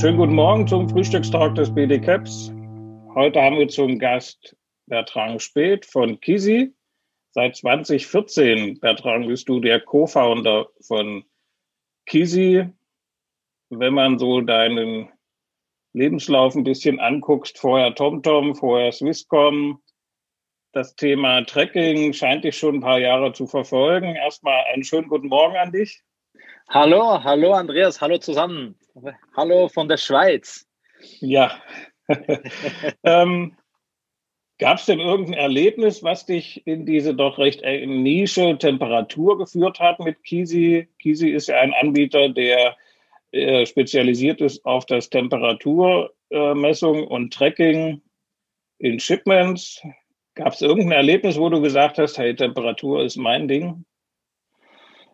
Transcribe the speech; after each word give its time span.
Schönen 0.00 0.16
guten 0.16 0.34
Morgen 0.34 0.66
zum 0.66 0.88
Frühstückstalk 0.88 1.56
des 1.56 1.74
BD 1.74 2.00
Caps. 2.00 2.50
Heute 3.14 3.38
haben 3.42 3.58
wir 3.58 3.68
zum 3.68 3.98
Gast 3.98 4.56
Bertrand 4.86 5.42
Speth 5.42 5.84
von 5.84 6.18
Kisi. 6.22 6.74
Seit 7.32 7.56
2014, 7.56 8.80
Bertrand, 8.80 9.26
bist 9.26 9.46
du 9.50 9.60
der 9.60 9.78
Co-Founder 9.78 10.68
von 10.80 11.22
Kisi. 12.06 12.66
Wenn 13.68 13.92
man 13.92 14.18
so 14.18 14.40
deinen 14.40 15.10
Lebenslauf 15.92 16.54
ein 16.54 16.64
bisschen 16.64 16.98
anguckst, 16.98 17.58
vorher 17.58 17.94
TomTom, 17.94 18.54
vorher 18.54 18.92
Swisscom, 18.92 19.82
das 20.72 20.94
Thema 20.94 21.42
Trekking 21.44 22.14
scheint 22.14 22.44
dich 22.44 22.56
schon 22.56 22.76
ein 22.76 22.80
paar 22.80 23.00
Jahre 23.00 23.34
zu 23.34 23.46
verfolgen. 23.46 24.16
Erstmal 24.16 24.64
einen 24.72 24.82
schönen 24.82 25.08
guten 25.08 25.28
Morgen 25.28 25.58
an 25.58 25.72
dich. 25.72 26.02
Hallo, 26.70 27.22
hallo 27.22 27.52
Andreas, 27.52 28.00
hallo 28.00 28.16
zusammen. 28.16 28.79
Hallo 29.36 29.68
von 29.68 29.88
der 29.88 29.96
Schweiz. 29.96 30.66
Ja. 31.20 31.62
ähm, 33.04 33.56
Gab 34.60 34.76
es 34.76 34.84
denn 34.84 35.00
irgendein 35.00 35.38
Erlebnis, 35.38 36.02
was 36.02 36.26
dich 36.26 36.66
in 36.66 36.84
diese 36.84 37.14
doch 37.14 37.38
recht 37.38 37.62
Nische 37.62 38.58
Temperatur 38.58 39.38
geführt 39.38 39.80
hat 39.80 40.00
mit 40.00 40.22
Kisi? 40.22 40.86
Kisi 40.98 41.30
ist 41.30 41.48
ja 41.48 41.60
ein 41.60 41.72
Anbieter, 41.72 42.28
der 42.28 42.76
äh, 43.32 43.64
spezialisiert 43.64 44.42
ist 44.42 44.62
auf 44.66 44.84
das 44.84 45.08
Temperaturmessung 45.08 46.98
äh, 46.98 47.06
und 47.06 47.32
Tracking 47.32 48.02
in 48.78 49.00
Shipments. 49.00 49.80
Gab 50.34 50.52
es 50.52 50.60
irgendein 50.60 50.92
Erlebnis, 50.92 51.38
wo 51.38 51.48
du 51.48 51.62
gesagt 51.62 51.96
hast, 51.96 52.18
hey, 52.18 52.36
Temperatur 52.36 53.02
ist 53.02 53.16
mein 53.16 53.48
Ding? 53.48 53.86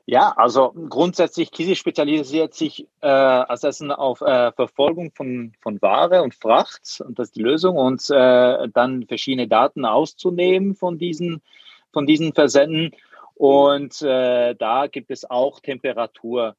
Ja, 0.09 0.33
also 0.37 0.73
grundsätzlich, 0.88 1.51
Kisi 1.51 1.74
spezialisiert 1.74 2.55
sich 2.55 2.87
äh, 3.01 3.09
als 3.09 3.65
Essen 3.65 3.91
auf 3.91 4.20
äh, 4.20 4.52
Verfolgung 4.52 5.10
von, 5.10 5.52
von 5.60 5.82
Ware 5.82 6.23
und 6.23 6.32
Fracht 6.32 7.02
und 7.04 7.18
das 7.18 7.29
ist 7.29 7.37
die 7.37 7.43
Lösung 7.43 7.76
und 7.76 8.09
äh, 8.10 8.68
dann 8.68 9.04
verschiedene 9.09 9.48
Daten 9.48 9.85
auszunehmen 9.85 10.76
von 10.76 10.96
diesen, 10.96 11.43
von 11.93 12.07
diesen 12.07 12.32
Versenden 12.35 12.93
und 13.35 14.01
äh, 14.02 14.54
da 14.54 14.87
gibt 14.87 15.10
es 15.10 15.29
auch 15.29 15.59
Temperatur. 15.59 16.54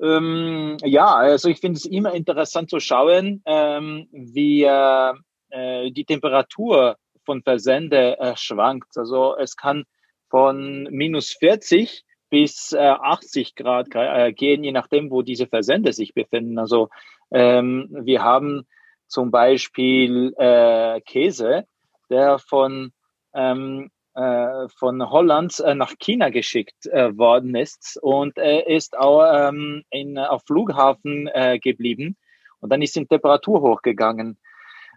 Ähm, 0.00 0.76
ja, 0.82 1.14
also 1.14 1.50
ich 1.50 1.60
finde 1.60 1.78
es 1.78 1.84
immer 1.84 2.14
interessant 2.14 2.68
zu 2.68 2.80
schauen, 2.80 3.42
ähm, 3.46 4.08
wie 4.10 4.64
äh, 4.64 5.12
äh, 5.50 5.92
die 5.92 6.04
Temperatur 6.04 6.96
von 7.24 7.42
Versende 7.44 8.18
äh, 8.18 8.36
schwankt. 8.36 8.96
Also 8.96 9.36
es 9.36 9.56
kann 9.56 9.84
von 10.30 10.88
minus 10.90 11.30
40 11.38 12.04
bis 12.30 12.72
äh, 12.72 12.78
80 12.78 13.54
Grad 13.54 13.88
äh, 13.94 14.32
gehen, 14.32 14.64
je 14.64 14.72
nachdem, 14.72 15.10
wo 15.10 15.22
diese 15.22 15.46
Versende 15.46 15.92
sich 15.92 16.14
befinden. 16.14 16.58
Also 16.58 16.88
ähm, 17.30 17.88
wir 17.90 18.22
haben 18.22 18.66
zum 19.06 19.30
Beispiel 19.30 20.34
äh, 20.36 21.00
Käse, 21.00 21.64
der 22.10 22.38
von 22.38 22.92
ähm, 23.34 23.90
äh, 24.14 24.68
von 24.76 25.10
Holland 25.10 25.60
äh, 25.60 25.74
nach 25.74 25.94
China 25.98 26.30
geschickt 26.30 26.86
äh, 26.86 27.16
worden 27.16 27.54
ist 27.54 27.98
und 28.02 28.36
ist 28.36 28.98
auch 28.98 29.48
ähm, 29.48 29.84
in, 29.90 30.18
auf 30.18 30.42
Flughafen 30.44 31.28
äh, 31.28 31.58
geblieben 31.58 32.16
und 32.60 32.70
dann 32.70 32.82
ist 32.82 32.96
die 32.96 33.06
Temperatur 33.06 33.60
hochgegangen. 33.60 34.38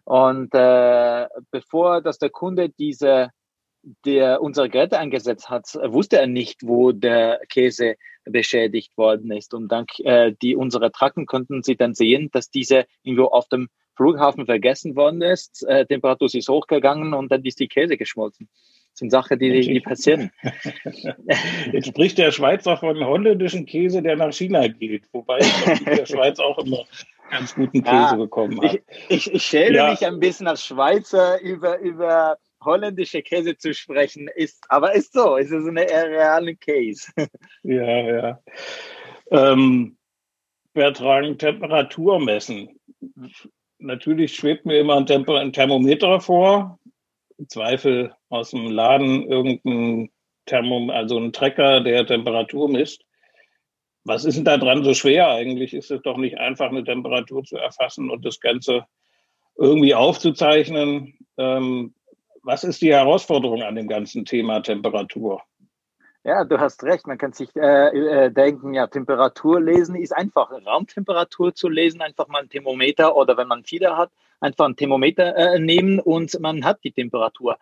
Und 0.06 0.54
äh, 0.56 1.28
bevor 1.52 2.02
dass 2.02 2.18
der 2.18 2.32
Kunde 2.32 2.70
diese 2.70 3.30
der 4.06 4.42
unsere 4.42 4.70
Geräte 4.70 5.00
eingesetzt 5.00 5.50
hat, 5.50 5.66
wusste 5.74 6.20
er 6.20 6.28
nicht, 6.28 6.62
wo 6.64 6.92
der 6.92 7.42
Käse 7.50 7.96
beschädigt 8.26 8.98
worden 8.98 9.32
ist. 9.32 9.54
Und 9.54 9.70
dank 9.70 10.00
äh, 10.00 10.34
die 10.42 10.56
unsere 10.56 10.92
Tracken 10.92 11.26
konnten 11.26 11.64
sie 11.64 11.76
dann 11.76 11.94
sehen, 11.94 12.30
dass 12.32 12.50
diese 12.50 12.86
irgendwo 13.04 13.26
auf 13.26 13.48
dem 13.48 13.70
Flughafen 13.96 14.46
vergessen 14.46 14.96
worden 14.96 15.22
ist. 15.22 15.66
Äh, 15.68 15.86
Temperatur 15.86 16.30
ist 16.34 16.48
hochgegangen 16.48 17.14
und 17.14 17.32
dann 17.32 17.44
ist 17.44 17.60
die 17.60 17.68
Käse 17.68 17.98
geschmolzen. 17.98 18.50
Das 18.92 19.00
sind 19.00 19.10
Sachen, 19.10 19.40
die, 19.40 19.62
die 19.62 19.80
passieren. 19.80 20.32
Jetzt 21.72 21.88
spricht 21.88 22.18
der 22.18 22.32
Schweizer 22.32 22.78
von 22.78 23.04
holländischen 23.04 23.66
Käse, 23.66 24.02
der 24.02 24.18
nach 24.18 24.34
China 24.34 24.68
geht, 24.68 25.04
wobei 25.14 25.40
ich 25.40 25.84
der 25.86 26.06
Schweiz 26.06 26.40
auch 26.40 26.58
immer 26.60 26.84
ganz 27.30 27.56
guten 27.56 27.84
Käse 27.84 27.96
ja, 27.96 28.16
bekommen 28.16 28.62
hat. 28.62 28.76
Ich, 29.08 29.28
ich, 29.28 29.34
ich 29.34 29.44
schäme 29.44 29.78
ja. 29.78 29.92
mich 29.92 30.06
ein 30.06 30.20
bisschen 30.20 30.48
als 30.48 30.66
Schweizer 30.66 31.40
über, 31.42 31.80
über 31.80 32.38
holländische 32.64 33.22
Käse 33.22 33.58
zu 33.58 33.74
sprechen, 33.74 34.30
ist, 34.36 34.64
aber 34.70 34.94
ist 34.94 35.14
so, 35.14 35.36
ist 35.36 35.50
so 35.50 35.58
eine 35.58 35.82
reale 35.82 36.56
Case. 36.56 37.12
Ja, 37.64 38.00
ja. 38.00 38.44
Ähm, 39.32 39.98
Bertrand, 40.74 41.40
Temperatur 41.40 42.20
messen. 42.20 42.80
Natürlich 43.80 44.36
schwebt 44.36 44.66
mir 44.66 44.80
immer 44.80 44.98
ein, 44.98 45.06
Temper 45.06 45.40
ein 45.40 45.54
Thermometer 45.54 46.20
vor. 46.20 46.80
Zweifel 47.48 48.14
aus 48.30 48.52
dem 48.52 48.70
Laden 48.70 49.28
irgendein 49.28 50.12
Thermom 50.46 50.90
also 50.90 51.18
ein 51.18 51.34
Trecker, 51.34 51.82
der 51.82 52.06
Temperatur 52.06 52.70
misst. 52.70 53.04
Was 54.04 54.26
ist 54.26 54.36
denn 54.38 54.46
da 54.46 54.58
dran 54.58 54.84
so 54.84 54.94
schwer? 54.94 55.30
Eigentlich 55.30 55.74
ist 55.74 55.92
es 55.92 56.02
doch 56.02 56.18
nicht 56.18 56.38
einfach, 56.38 56.70
eine 56.70 56.84
Temperatur 56.84 57.44
zu 57.44 57.58
erfassen 57.58 58.10
und 58.10 58.26
das 58.26 58.40
Ganze 58.40 58.86
irgendwie 59.58 59.94
aufzuzeichnen. 59.94 61.18
Ähm, 61.38 61.94
was 62.44 62.64
ist 62.64 62.82
die 62.82 62.94
Herausforderung 62.94 63.62
an 63.64 63.76
dem 63.76 63.88
ganzen 63.88 64.26
Thema 64.26 64.62
Temperatur? 64.62 65.42
Ja, 66.24 66.44
du 66.44 66.60
hast 66.60 66.84
recht. 66.84 67.08
Man 67.08 67.18
kann 67.18 67.34
sich 67.34 67.50
äh, 67.56 68.26
äh, 68.26 68.32
denken, 68.32 68.76
ja, 68.76 68.86
Temperatur 68.86 69.60
lesen 69.60 69.96
ist 69.96 70.16
einfach. 70.16 70.52
Raumtemperatur 70.52 71.56
zu 71.56 71.68
lesen, 71.68 72.02
einfach 72.02 72.28
mal 72.28 72.44
ein 72.44 72.50
Thermometer 72.50 73.16
oder 73.16 73.38
wenn 73.38 73.48
man 73.48 73.64
Fieder 73.64 73.98
hat, 73.98 74.12
einfach 74.40 74.66
ein 74.66 74.76
Thermometer 74.76 75.36
äh, 75.36 75.60
nehmen 75.60 76.00
und 76.00 76.40
man 76.40 76.64
hat 76.64 76.84
die 76.84 76.92
Temperatur. 76.92 77.58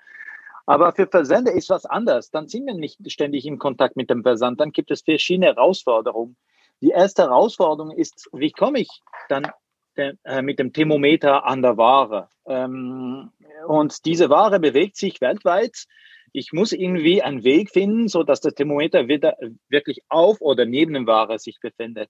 Aber 0.65 0.91
für 0.91 1.07
Versender 1.07 1.53
ist 1.53 1.69
was 1.69 1.85
anders. 1.85 2.31
Dann 2.31 2.47
sind 2.47 2.65
wir 2.65 2.73
nicht 2.73 2.99
ständig 3.11 3.45
in 3.45 3.59
Kontakt 3.59 3.95
mit 3.95 4.09
dem 4.09 4.23
Versand. 4.23 4.59
Dann 4.59 4.71
gibt 4.71 4.91
es 4.91 5.01
verschiedene 5.01 5.47
Herausforderungen. 5.47 6.35
Die 6.81 6.89
erste 6.89 7.23
Herausforderung 7.23 7.91
ist, 7.91 8.29
wie 8.33 8.51
komme 8.51 8.81
ich 8.81 8.89
dann 9.29 9.47
äh, 9.95 10.41
mit 10.41 10.59
dem 10.59 10.73
Thermometer 10.73 11.45
an 11.45 11.61
der 11.61 11.77
Ware? 11.77 12.29
Ähm, 12.45 13.31
und 13.67 14.05
diese 14.05 14.29
Ware 14.29 14.59
bewegt 14.59 14.97
sich 14.97 15.21
weltweit. 15.21 15.85
Ich 16.31 16.53
muss 16.53 16.71
irgendwie 16.71 17.21
einen 17.21 17.43
Weg 17.43 17.71
finden, 17.71 18.07
so 18.07 18.23
dass 18.23 18.41
das 18.41 18.53
Thermometer 18.53 19.07
wieder 19.07 19.37
wirklich 19.67 20.01
auf 20.09 20.41
oder 20.41 20.65
neben 20.65 20.93
dem 20.93 21.07
Ware 21.07 21.39
sich 21.39 21.59
befindet. 21.59 22.09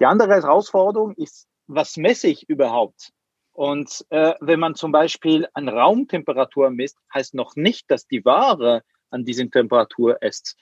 Die 0.00 0.06
andere 0.06 0.34
Herausforderung 0.34 1.14
ist, 1.14 1.46
was 1.66 1.96
messe 1.96 2.28
ich 2.28 2.48
überhaupt? 2.48 3.12
Und 3.52 4.04
äh, 4.10 4.34
wenn 4.40 4.58
man 4.58 4.74
zum 4.74 4.90
Beispiel 4.90 5.46
an 5.54 5.68
Raumtemperatur 5.68 6.70
misst, 6.70 6.98
heißt 7.14 7.34
noch 7.34 7.54
nicht, 7.54 7.88
dass 7.88 8.06
die 8.06 8.24
Ware 8.24 8.82
an 9.10 9.24
dieser 9.24 9.48
Temperatur 9.48 10.20
ist. 10.22 10.56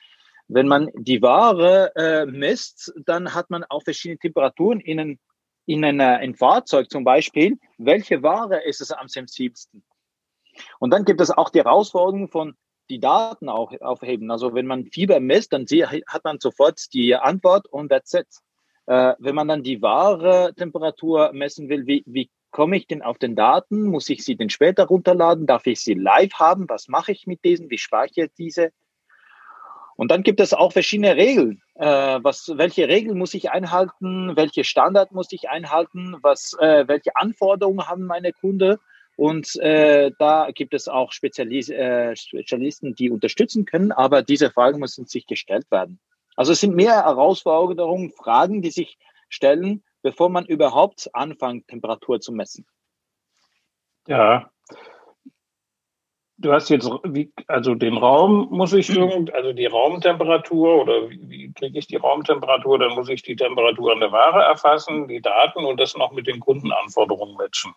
Wenn 0.46 0.68
man 0.68 0.90
die 0.94 1.22
Ware 1.22 1.92
äh, 1.96 2.26
misst, 2.26 2.92
dann 3.06 3.32
hat 3.32 3.48
man 3.48 3.64
auch 3.64 3.82
verschiedene 3.82 4.18
Temperaturen 4.18 4.80
in, 4.80 5.18
in 5.66 5.84
einer, 5.84 6.18
ein 6.18 6.34
Fahrzeug 6.34 6.90
zum 6.90 7.04
Beispiel. 7.04 7.58
Welche 7.78 8.22
Ware 8.22 8.62
ist 8.64 8.80
es 8.80 8.90
am 8.90 9.08
sensibelsten? 9.08 9.82
Und 10.78 10.90
dann 10.90 11.04
gibt 11.04 11.20
es 11.20 11.30
auch 11.30 11.50
die 11.50 11.60
Herausforderung 11.60 12.28
von 12.28 12.54
die 12.90 13.00
Daten 13.00 13.48
auch 13.48 13.72
aufheben. 13.80 14.30
Also 14.30 14.54
wenn 14.54 14.66
man 14.66 14.86
Fieber 14.86 15.20
misst, 15.20 15.52
dann 15.52 15.64
hat 15.64 16.24
man 16.24 16.40
sofort 16.40 16.92
die 16.92 17.14
Antwort 17.14 17.66
und 17.68 17.88
that's 17.88 18.12
it. 18.12 18.26
Äh, 18.86 19.14
wenn 19.18 19.34
man 19.34 19.48
dann 19.48 19.62
die 19.62 19.80
wahre 19.80 20.52
Temperatur 20.54 21.32
messen 21.32 21.68
will, 21.68 21.86
wie, 21.86 22.02
wie 22.06 22.30
komme 22.50 22.76
ich 22.76 22.86
denn 22.86 23.00
auf 23.00 23.18
den 23.18 23.36
Daten? 23.36 23.84
Muss 23.84 24.08
ich 24.10 24.24
sie 24.24 24.36
denn 24.36 24.50
später 24.50 24.84
runterladen? 24.84 25.46
Darf 25.46 25.66
ich 25.66 25.80
sie 25.80 25.94
live 25.94 26.34
haben? 26.34 26.68
Was 26.68 26.88
mache 26.88 27.12
ich 27.12 27.26
mit 27.26 27.44
diesen? 27.44 27.70
Wie 27.70 27.78
speichere 27.78 28.26
ich 28.26 28.34
diese? 28.34 28.72
Und 30.02 30.10
dann 30.10 30.24
gibt 30.24 30.40
es 30.40 30.52
auch 30.52 30.72
verschiedene 30.72 31.14
Regeln. 31.14 31.62
Äh, 31.76 31.86
was, 31.86 32.50
welche 32.56 32.88
Regeln 32.88 33.16
muss 33.16 33.34
ich 33.34 33.52
einhalten? 33.52 34.32
Welche 34.34 34.64
Standard 34.64 35.12
muss 35.12 35.30
ich 35.30 35.48
einhalten? 35.48 36.16
Was, 36.22 36.56
äh, 36.58 36.88
welche 36.88 37.14
Anforderungen 37.14 37.86
haben 37.86 38.06
meine 38.06 38.32
Kunden? 38.32 38.78
Und 39.14 39.54
äh, 39.60 40.10
da 40.18 40.50
gibt 40.50 40.74
es 40.74 40.88
auch 40.88 41.12
Spezialis 41.12 41.68
äh, 41.68 42.16
Spezialisten, 42.16 42.96
die 42.96 43.10
unterstützen 43.10 43.64
können, 43.64 43.92
aber 43.92 44.22
diese 44.22 44.50
Fragen 44.50 44.80
müssen 44.80 45.06
sich 45.06 45.28
gestellt 45.28 45.70
werden. 45.70 46.00
Also 46.34 46.50
es 46.50 46.58
sind 46.58 46.74
mehr 46.74 47.04
Herausforderungen, 47.04 48.10
Fragen, 48.10 48.60
die 48.60 48.72
sich 48.72 48.98
stellen, 49.28 49.84
bevor 50.02 50.30
man 50.30 50.46
überhaupt 50.46 51.10
anfängt, 51.12 51.68
Temperatur 51.68 52.20
zu 52.20 52.32
messen. 52.32 52.66
Ja. 54.08 54.50
Du 56.42 56.52
hast 56.52 56.68
jetzt, 56.70 56.90
wie, 57.04 57.32
also 57.46 57.74
den 57.74 57.96
Raum 57.96 58.48
muss 58.50 58.72
ich 58.72 58.90
irgend, 58.90 59.32
also 59.32 59.52
die 59.52 59.66
Raumtemperatur 59.66 60.82
oder 60.82 61.08
wie, 61.08 61.30
wie 61.30 61.52
kriege 61.52 61.78
ich 61.78 61.86
die 61.86 61.96
Raumtemperatur, 61.96 62.80
dann 62.80 62.94
muss 62.94 63.08
ich 63.08 63.22
die 63.22 63.36
Temperatur 63.36 63.92
an 63.92 64.00
der 64.00 64.10
Ware 64.10 64.42
erfassen, 64.42 65.06
die 65.06 65.20
Daten 65.20 65.64
und 65.64 65.78
das 65.78 65.96
noch 65.96 66.10
mit 66.10 66.26
den 66.26 66.40
Kundenanforderungen 66.40 67.36
matchen. 67.36 67.74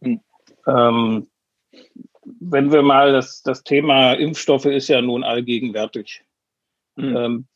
Hm. 0.00 0.20
Ähm, 0.66 1.30
wenn 2.40 2.72
wir 2.72 2.82
mal 2.82 3.12
das, 3.12 3.42
das 3.42 3.62
Thema 3.62 4.14
Impfstoffe 4.14 4.66
ist 4.66 4.88
ja 4.88 5.00
nun 5.00 5.22
allgegenwärtig. 5.22 6.24
Mhm. 6.96 7.16
Ähm, 7.16 7.48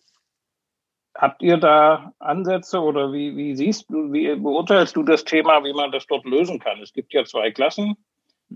Habt 1.15 1.43
ihr 1.43 1.59
da 1.59 2.15
Ansätze 2.21 2.81
oder 2.81 3.13
wie, 3.13 3.37
wie 3.37 3.55
siehst 3.55 3.91
du, 3.91 4.13
wie 4.13 4.35
beurteilst 4.35 4.97
du 4.97 5.03
das 5.03 5.25
Thema, 5.25 5.63
wie 5.63 5.75
man 5.75 5.93
das 5.93 6.07
dort 6.07 6.25
lösen 6.25 6.59
kann? 6.59 6.81
Es 6.81 6.93
gibt 6.93 7.13
ja 7.13 7.25
zwei 7.25 7.51
Klassen. 7.51 7.97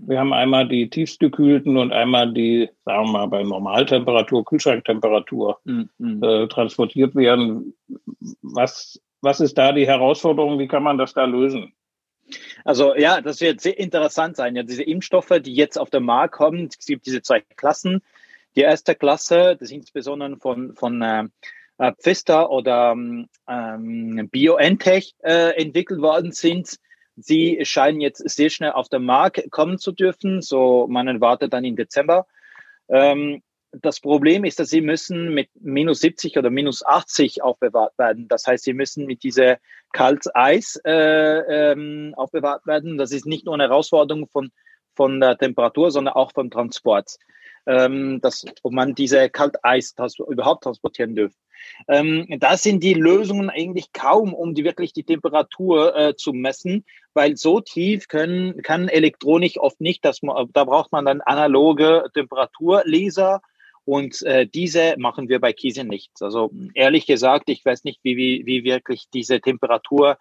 Wir 0.05 0.19
haben 0.19 0.33
einmal 0.33 0.67
die 0.67 0.89
tiefstgekühlten 0.89 1.77
und 1.77 1.91
einmal 1.91 2.31
die, 2.33 2.69
sagen 2.85 3.07
wir 3.07 3.11
mal, 3.11 3.27
bei 3.27 3.43
Normaltemperatur, 3.43 4.45
Kühlschranktemperatur 4.45 5.59
mhm. 5.63 5.89
äh, 6.21 6.47
transportiert 6.47 7.15
werden. 7.15 7.73
Was, 8.41 9.01
was 9.21 9.39
ist 9.39 9.57
da 9.57 9.71
die 9.71 9.87
Herausforderung? 9.87 10.59
Wie 10.59 10.67
kann 10.67 10.83
man 10.83 10.97
das 10.97 11.13
da 11.13 11.25
lösen? 11.25 11.73
Also 12.65 12.95
ja, 12.95 13.21
das 13.21 13.39
wird 13.41 13.61
sehr 13.61 13.79
interessant 13.79 14.35
sein. 14.35 14.55
Ja, 14.55 14.63
diese 14.63 14.83
Impfstoffe, 14.83 15.33
die 15.41 15.53
jetzt 15.53 15.79
auf 15.79 15.89
den 15.89 16.03
Markt 16.03 16.35
kommen, 16.35 16.69
es 16.77 16.85
gibt 16.85 17.05
diese 17.05 17.21
zwei 17.21 17.41
Klassen. 17.55 18.01
Die 18.55 18.61
erste 18.61 18.95
Klasse, 18.95 19.55
das 19.59 19.69
ist 19.69 19.71
insbesondere 19.71 20.37
von, 20.37 20.73
von 20.75 21.01
äh 21.01 21.23
Pfister 22.01 22.49
oder 22.49 22.95
ähm, 23.47 24.29
BioNTech 24.31 25.13
äh, 25.19 25.61
entwickelt 25.61 26.01
worden 26.01 26.31
sind. 26.31 26.79
Sie 27.17 27.59
scheinen 27.63 27.99
jetzt 27.99 28.27
sehr 28.29 28.49
schnell 28.49 28.71
auf 28.71 28.89
den 28.89 29.03
Markt 29.03 29.49
kommen 29.51 29.79
zu 29.79 29.91
dürfen. 29.91 30.41
So, 30.41 30.87
man 30.87 31.07
erwartet 31.07 31.51
dann 31.51 31.65
im 31.65 31.75
Dezember. 31.75 32.27
Ähm, 32.89 33.41
das 33.71 33.99
Problem 33.99 34.43
ist, 34.45 34.59
dass 34.59 34.69
sie 34.69 34.81
müssen 34.81 35.33
mit 35.33 35.49
minus 35.59 35.99
70 35.99 36.37
oder 36.37 36.49
minus 36.49 36.85
80 36.85 37.41
aufbewahrt 37.41 37.97
werden. 37.97 38.27
Das 38.27 38.45
heißt, 38.47 38.63
sie 38.63 38.73
müssen 38.73 39.05
mit 39.05 39.23
dieser 39.23 39.57
Kalteis 39.91 40.79
äh, 40.85 41.71
ähm, 41.71 42.13
aufbewahrt 42.15 42.65
werden. 42.65 42.97
Das 42.97 43.11
ist 43.11 43.25
nicht 43.25 43.45
nur 43.45 43.55
eine 43.55 43.63
Herausforderung 43.63 44.27
von, 44.27 44.51
von 44.95 45.19
der 45.19 45.37
Temperatur, 45.37 45.91
sondern 45.91 46.13
auch 46.13 46.31
vom 46.31 46.49
Transport, 46.49 47.17
ähm, 47.65 48.21
dass, 48.21 48.45
ob 48.63 48.73
man 48.73 48.95
diese 48.95 49.29
Kalteis 49.29 49.95
überhaupt 50.27 50.63
transportieren 50.63 51.15
dürfte. 51.15 51.39
Ähm, 51.87 52.25
da 52.39 52.57
sind 52.57 52.83
die 52.83 52.93
Lösungen 52.93 53.49
eigentlich 53.49 53.93
kaum, 53.93 54.33
um 54.33 54.53
die 54.53 54.63
wirklich 54.63 54.93
die 54.93 55.03
Temperatur 55.03 55.95
äh, 55.95 56.15
zu 56.15 56.33
messen, 56.33 56.85
weil 57.13 57.37
so 57.37 57.61
tief 57.61 58.07
können, 58.07 58.61
kann 58.61 58.89
Elektronik 58.89 59.57
oft 59.57 59.81
nicht, 59.81 60.03
man, 60.21 60.49
da 60.53 60.63
braucht 60.63 60.91
man 60.91 61.05
dann 61.05 61.21
analoge 61.21 62.05
Temperaturleser 62.13 63.41
und 63.85 64.21
äh, 64.23 64.45
diese 64.45 64.95
machen 64.97 65.29
wir 65.29 65.39
bei 65.39 65.53
Kiese 65.53 65.85
nicht. 65.85 66.11
Also 66.21 66.51
ehrlich 66.73 67.05
gesagt, 67.05 67.49
ich 67.49 67.63
weiß 67.63 67.85
nicht, 67.85 67.99
wie, 68.03 68.17
wie, 68.17 68.45
wie 68.45 68.63
wirklich 68.65 69.05
diese 69.13 69.39
Temperatur 69.39 70.17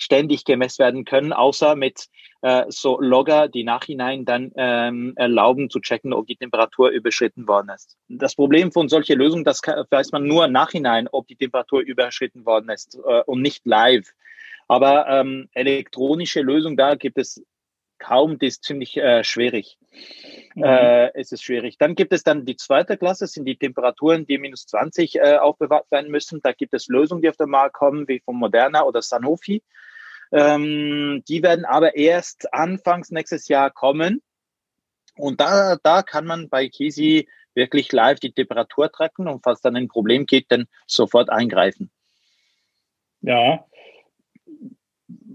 ständig 0.00 0.44
gemessen 0.44 0.78
werden 0.78 1.04
können, 1.04 1.32
außer 1.32 1.76
mit 1.76 2.06
äh, 2.40 2.64
so 2.68 2.98
Logger, 3.00 3.48
die 3.48 3.64
nachhinein 3.64 4.24
dann 4.24 4.50
ähm, 4.56 5.12
erlauben 5.16 5.68
zu 5.68 5.78
checken, 5.78 6.14
ob 6.14 6.26
die 6.26 6.36
Temperatur 6.36 6.88
überschritten 6.88 7.46
worden 7.46 7.68
ist. 7.74 7.98
Das 8.08 8.34
Problem 8.34 8.72
von 8.72 8.88
solcher 8.88 9.14
Lösungen, 9.14 9.44
das 9.44 9.60
kann, 9.60 9.84
weiß 9.90 10.12
man 10.12 10.26
nur 10.26 10.48
nachhinein, 10.48 11.06
ob 11.12 11.26
die 11.26 11.36
Temperatur 11.36 11.80
überschritten 11.82 12.46
worden 12.46 12.70
ist 12.70 12.98
äh, 13.06 13.22
und 13.26 13.42
nicht 13.42 13.66
live. 13.66 14.08
Aber 14.68 15.06
ähm, 15.06 15.48
elektronische 15.52 16.40
Lösung, 16.40 16.78
da 16.78 16.94
gibt 16.94 17.18
es 17.18 17.42
kaum, 17.98 18.38
das 18.38 18.54
ist 18.54 18.64
ziemlich 18.64 18.96
äh, 18.96 19.22
schwierig. 19.22 19.76
Mhm. 20.54 20.64
Äh, 20.64 21.14
es 21.14 21.30
ist 21.30 21.44
schwierig. 21.44 21.76
Dann 21.76 21.94
gibt 21.94 22.14
es 22.14 22.22
dann 22.22 22.46
die 22.46 22.56
zweite 22.56 22.96
Klasse, 22.96 23.26
sind 23.26 23.44
die 23.44 23.56
Temperaturen, 23.56 24.26
die 24.26 24.38
minus 24.38 24.64
20 24.66 25.16
äh, 25.16 25.36
aufbewahrt 25.36 25.90
werden 25.90 26.10
müssen. 26.10 26.40
Da 26.42 26.52
gibt 26.52 26.72
es 26.72 26.88
Lösungen, 26.88 27.20
die 27.20 27.28
auf 27.28 27.36
den 27.36 27.50
Markt 27.50 27.74
kommen, 27.74 28.08
wie 28.08 28.20
von 28.20 28.36
Moderna 28.36 28.84
oder 28.84 29.02
Sanofi. 29.02 29.62
Ähm, 30.32 31.22
die 31.28 31.42
werden 31.42 31.64
aber 31.64 31.96
erst 31.96 32.52
anfangs 32.52 33.10
nächstes 33.10 33.48
Jahr 33.48 33.70
kommen. 33.70 34.22
Und 35.16 35.40
da, 35.40 35.76
da 35.82 36.02
kann 36.02 36.26
man 36.26 36.48
bei 36.48 36.68
Kisi 36.68 37.28
wirklich 37.54 37.90
live 37.92 38.20
die 38.20 38.32
Temperatur 38.32 38.90
tracken 38.92 39.28
und 39.28 39.42
falls 39.42 39.60
dann 39.60 39.76
ein 39.76 39.88
Problem 39.88 40.24
gibt, 40.26 40.52
dann 40.52 40.66
sofort 40.86 41.30
eingreifen. 41.30 41.90
Ja, 43.22 43.66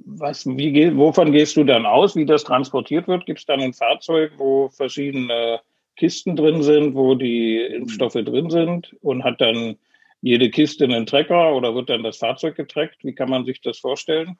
was, 0.05 0.45
wie, 0.45 0.95
wovon 0.97 1.31
gehst 1.31 1.57
du 1.57 1.63
dann 1.63 1.85
aus, 1.85 2.15
wie 2.15 2.25
das 2.25 2.43
transportiert 2.43 3.07
wird? 3.07 3.25
Gibt 3.25 3.39
es 3.39 3.45
dann 3.45 3.59
ein 3.59 3.73
Fahrzeug, 3.73 4.33
wo 4.37 4.69
verschiedene 4.69 5.61
Kisten 5.95 6.35
drin 6.35 6.63
sind, 6.63 6.95
wo 6.95 7.15
die 7.15 7.59
Impfstoffe 7.59 8.13
drin 8.13 8.49
sind 8.49 8.95
und 9.01 9.23
hat 9.23 9.41
dann 9.41 9.77
jede 10.21 10.49
Kiste 10.49 10.85
einen 10.85 11.05
Trecker 11.05 11.55
oder 11.55 11.75
wird 11.75 11.89
dann 11.89 12.03
das 12.03 12.17
Fahrzeug 12.17 12.55
getrackt? 12.55 13.03
Wie 13.03 13.13
kann 13.13 13.29
man 13.29 13.45
sich 13.45 13.61
das 13.61 13.79
vorstellen? 13.79 14.37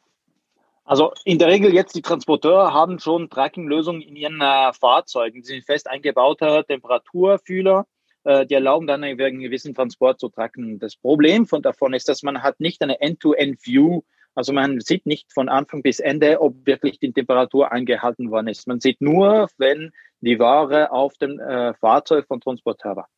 Also 0.85 1.13
in 1.23 1.39
der 1.39 1.47
Regel 1.47 1.73
jetzt 1.73 1.95
die 1.95 2.01
Transporteure 2.01 2.71
haben 2.71 2.99
schon 2.99 3.29
Tracking-Lösungen 3.29 4.01
in 4.01 4.15
ihren 4.15 4.39
äh, 4.39 4.71
Fahrzeugen. 4.73 5.41
Die 5.41 5.47
sind 5.47 5.65
fest 5.65 5.89
eingebauter 5.89 6.63
Temperaturfühler, 6.65 7.87
äh, 8.23 8.45
die 8.45 8.53
erlauben 8.53 8.87
dann 8.87 9.03
einen 9.03 9.17
gewissen 9.17 9.73
Transport 9.73 10.19
zu 10.19 10.29
tracken. 10.29 10.79
Das 10.79 10.95
Problem 10.95 11.47
von 11.47 11.63
davon 11.63 11.93
ist, 11.93 12.07
dass 12.07 12.21
man 12.21 12.43
hat 12.43 12.59
nicht 12.59 12.81
eine 12.81 13.01
End-to-End-View 13.01 14.01
also 14.35 14.51
man 14.51 14.81
sieht 14.81 15.05
nicht 15.05 15.31
von 15.31 15.47
Anfang 15.47 15.81
bis 15.81 16.01
Ende, 16.01 16.41
ob 16.41 16.65
wirklich 16.65 16.99
die 16.99 17.13
Temperatur 17.13 17.71
eingehalten 17.71 18.29
worden 18.29 18.49
ist. 18.49 18.67
Man 18.67 18.81
sieht 18.81 19.01
nur, 19.01 19.47
wenn 19.57 19.93
die 20.19 20.39
Ware 20.39 20.91
auf 20.91 21.13
dem 21.17 21.39
äh, 21.39 21.73
Fahrzeug 21.75 22.27
von 22.27 22.41
Transporteur 22.41 22.97
war. 22.97 23.09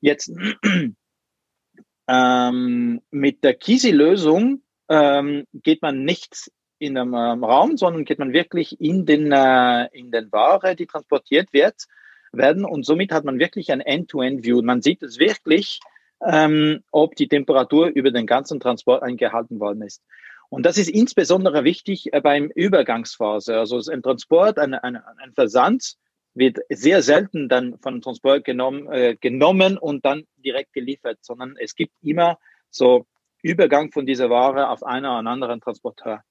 Jetzt 0.00 0.32
ähm, 2.08 3.02
mit 3.10 3.44
der 3.44 3.54
Kisi-Lösung 3.54 4.62
ähm, 4.88 5.44
geht 5.52 5.82
man 5.82 6.04
nicht 6.04 6.50
in 6.78 6.96
einem 6.98 7.14
ähm, 7.14 7.44
Raum, 7.44 7.76
sondern 7.76 8.04
geht 8.04 8.18
man 8.18 8.32
wirklich 8.32 8.80
in 8.80 9.06
den, 9.06 9.32
äh, 9.32 9.86
in 9.92 10.10
den 10.10 10.30
Ware, 10.32 10.76
die 10.76 10.86
transportiert 10.86 11.52
wird, 11.52 11.86
werden 12.32 12.64
und 12.64 12.84
somit 12.84 13.12
hat 13.12 13.24
man 13.24 13.38
wirklich 13.38 13.70
ein 13.70 13.80
End-to-End-View. 13.80 14.62
Man 14.62 14.82
sieht 14.82 15.02
es 15.02 15.18
wirklich, 15.18 15.80
ähm, 16.24 16.82
ob 16.90 17.14
die 17.16 17.28
Temperatur 17.28 17.88
über 17.88 18.10
den 18.10 18.26
ganzen 18.26 18.60
Transport 18.60 19.02
eingehalten 19.02 19.60
worden 19.60 19.82
ist. 19.82 20.02
Und 20.48 20.66
das 20.66 20.78
ist 20.78 20.88
insbesondere 20.88 21.64
wichtig 21.64 22.12
äh, 22.12 22.20
beim 22.20 22.50
Übergangsphase. 22.54 23.58
Also 23.58 23.80
ein 23.90 24.02
Transport, 24.02 24.58
ein, 24.58 24.74
ein, 24.74 24.96
ein 24.96 25.32
Versand 25.34 25.96
wird 26.34 26.58
sehr 26.68 27.02
selten 27.02 27.48
dann 27.48 27.78
von 27.78 28.00
Transport 28.02 28.44
genommen, 28.44 28.90
äh, 28.90 29.16
genommen 29.16 29.78
und 29.78 30.04
dann 30.04 30.26
direkt 30.36 30.72
geliefert, 30.72 31.18
sondern 31.22 31.56
es 31.58 31.74
gibt 31.74 31.92
immer 32.02 32.38
so 32.70 33.06
Übergang 33.42 33.92
von 33.92 34.06
dieser 34.06 34.30
Ware 34.30 34.68
auf 34.68 34.82
einen 34.82 35.06
oder 35.06 35.30
anderen 35.30 35.60
Transporteur. 35.60 36.22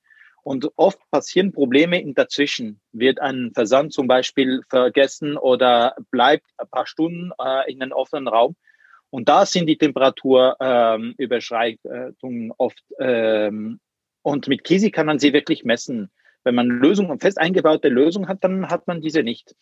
Und 0.44 0.70
oft 0.76 1.00
passieren 1.10 1.52
Probleme 1.54 2.02
in 2.02 2.14
dazwischen. 2.14 2.82
Wird 2.92 3.22
ein 3.22 3.52
Versand 3.54 3.94
zum 3.94 4.08
Beispiel 4.08 4.62
vergessen 4.70 5.38
oder 5.38 5.96
bleibt 6.12 6.46
ein 6.58 6.68
paar 6.70 6.86
Stunden 6.86 7.32
äh, 7.40 7.72
in 7.72 7.82
einem 7.82 7.94
offenen 7.94 8.28
Raum. 8.28 8.58
Und 9.10 9.30
da 9.30 9.46
sind 9.46 9.68
die 9.68 9.78
Temperaturüberschreitungen 9.78 12.46
ähm, 12.46 12.54
oft. 12.58 12.84
Ähm, 13.00 13.80
und 14.22 14.48
mit 14.48 14.66
Kisi 14.66 14.92
kann 14.92 15.06
man 15.06 15.20
sie 15.20 15.34
wirklich 15.34 15.64
messen. 15.64 16.12
Wenn 16.44 16.56
man 16.56 16.68
Lösungen, 16.68 17.20
fest 17.20 17.38
eingebaute 17.38 17.88
Lösungen 17.88 18.28
hat, 18.28 18.44
dann 18.44 18.70
hat 18.70 18.88
man 18.88 19.00
diese 19.00 19.24
nicht. 19.24 19.56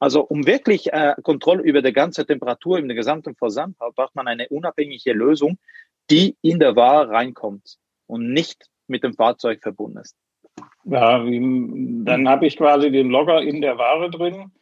Also 0.00 0.22
um 0.22 0.46
wirklich 0.46 0.92
äh, 0.92 1.14
Kontrolle 1.22 1.62
über 1.62 1.80
die 1.80 1.92
ganze 1.92 2.26
Temperatur 2.26 2.78
im 2.78 2.88
gesamten 2.88 3.36
Versand 3.36 3.78
braucht 3.78 4.16
man 4.16 4.26
eine 4.26 4.48
unabhängige 4.48 5.12
Lösung, 5.12 5.58
die 6.10 6.36
in 6.42 6.58
der 6.58 6.74
Ware 6.74 7.10
reinkommt 7.10 7.76
und 8.06 8.32
nicht 8.32 8.66
mit 8.88 9.04
dem 9.04 9.14
Fahrzeug 9.14 9.62
verbunden 9.62 9.98
ist. 9.98 10.16
Ja, 10.84 11.18
dann 11.18 12.28
habe 12.28 12.46
ich 12.46 12.56
quasi 12.56 12.90
den 12.90 13.08
Logger 13.08 13.42
in 13.42 13.60
der 13.60 13.78
Ware 13.78 14.10
drin 14.10 14.52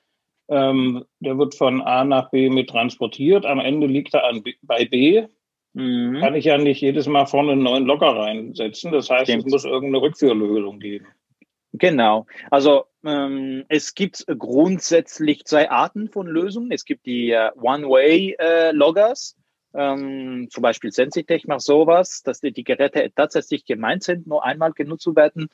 ähm, 0.53 1.05
der 1.21 1.39
wird 1.39 1.55
von 1.55 1.81
A 1.81 2.05
nach 2.05 2.31
B 2.31 2.51
mit 2.51 2.69
transportiert. 2.69 3.47
Am 3.47 3.59
Ende 3.59 3.87
liegt 3.87 4.13
er 4.13 4.25
an 4.25 4.43
B, 4.43 4.55
bei 4.63 4.85
B. 4.85 5.27
Mhm. 5.73 6.19
Kann 6.21 6.35
ich 6.35 6.45
ja 6.45 6.59
nicht 6.59 6.83
jedes 6.83 7.07
Mal 7.07 7.27
vorne 7.27 7.53
einen 7.53 7.63
neuen 7.63 7.87
Locker 7.87 8.15
reinsetzen. 8.15 8.93
Das 8.93 9.09
heißt, 9.09 9.31
Stimmt. 9.31 9.47
es 9.47 9.53
muss 9.53 9.65
irgendeine 9.65 10.03
Rückführlösung 10.03 10.79
geben. 10.79 11.07
Genau. 11.73 12.27
Also 12.51 12.85
ähm, 13.03 13.65
es 13.69 13.95
gibt 13.95 14.27
grundsätzlich 14.27 15.47
zwei 15.47 15.71
Arten 15.71 16.11
von 16.11 16.27
Lösungen. 16.27 16.71
Es 16.71 16.85
gibt 16.85 17.07
die 17.07 17.31
äh, 17.31 17.51
One-Way-Loggers. 17.59 19.37
Äh, 19.75 19.93
ähm, 19.93 20.49
zum 20.51 20.63
Beispiel 20.63 20.93
Sensitech 20.93 21.47
macht 21.47 21.63
sowas, 21.63 22.23
dass 22.23 22.41
die, 22.41 22.53
die, 22.53 22.65
Geräte 22.65 23.11
tatsächlich 23.15 23.65
gemeint 23.65 24.03
sind, 24.03 24.27
nur 24.27 24.45
einmal 24.45 24.73
genutzt 24.73 25.05
zu 25.05 25.17
werden. 25.17 25.49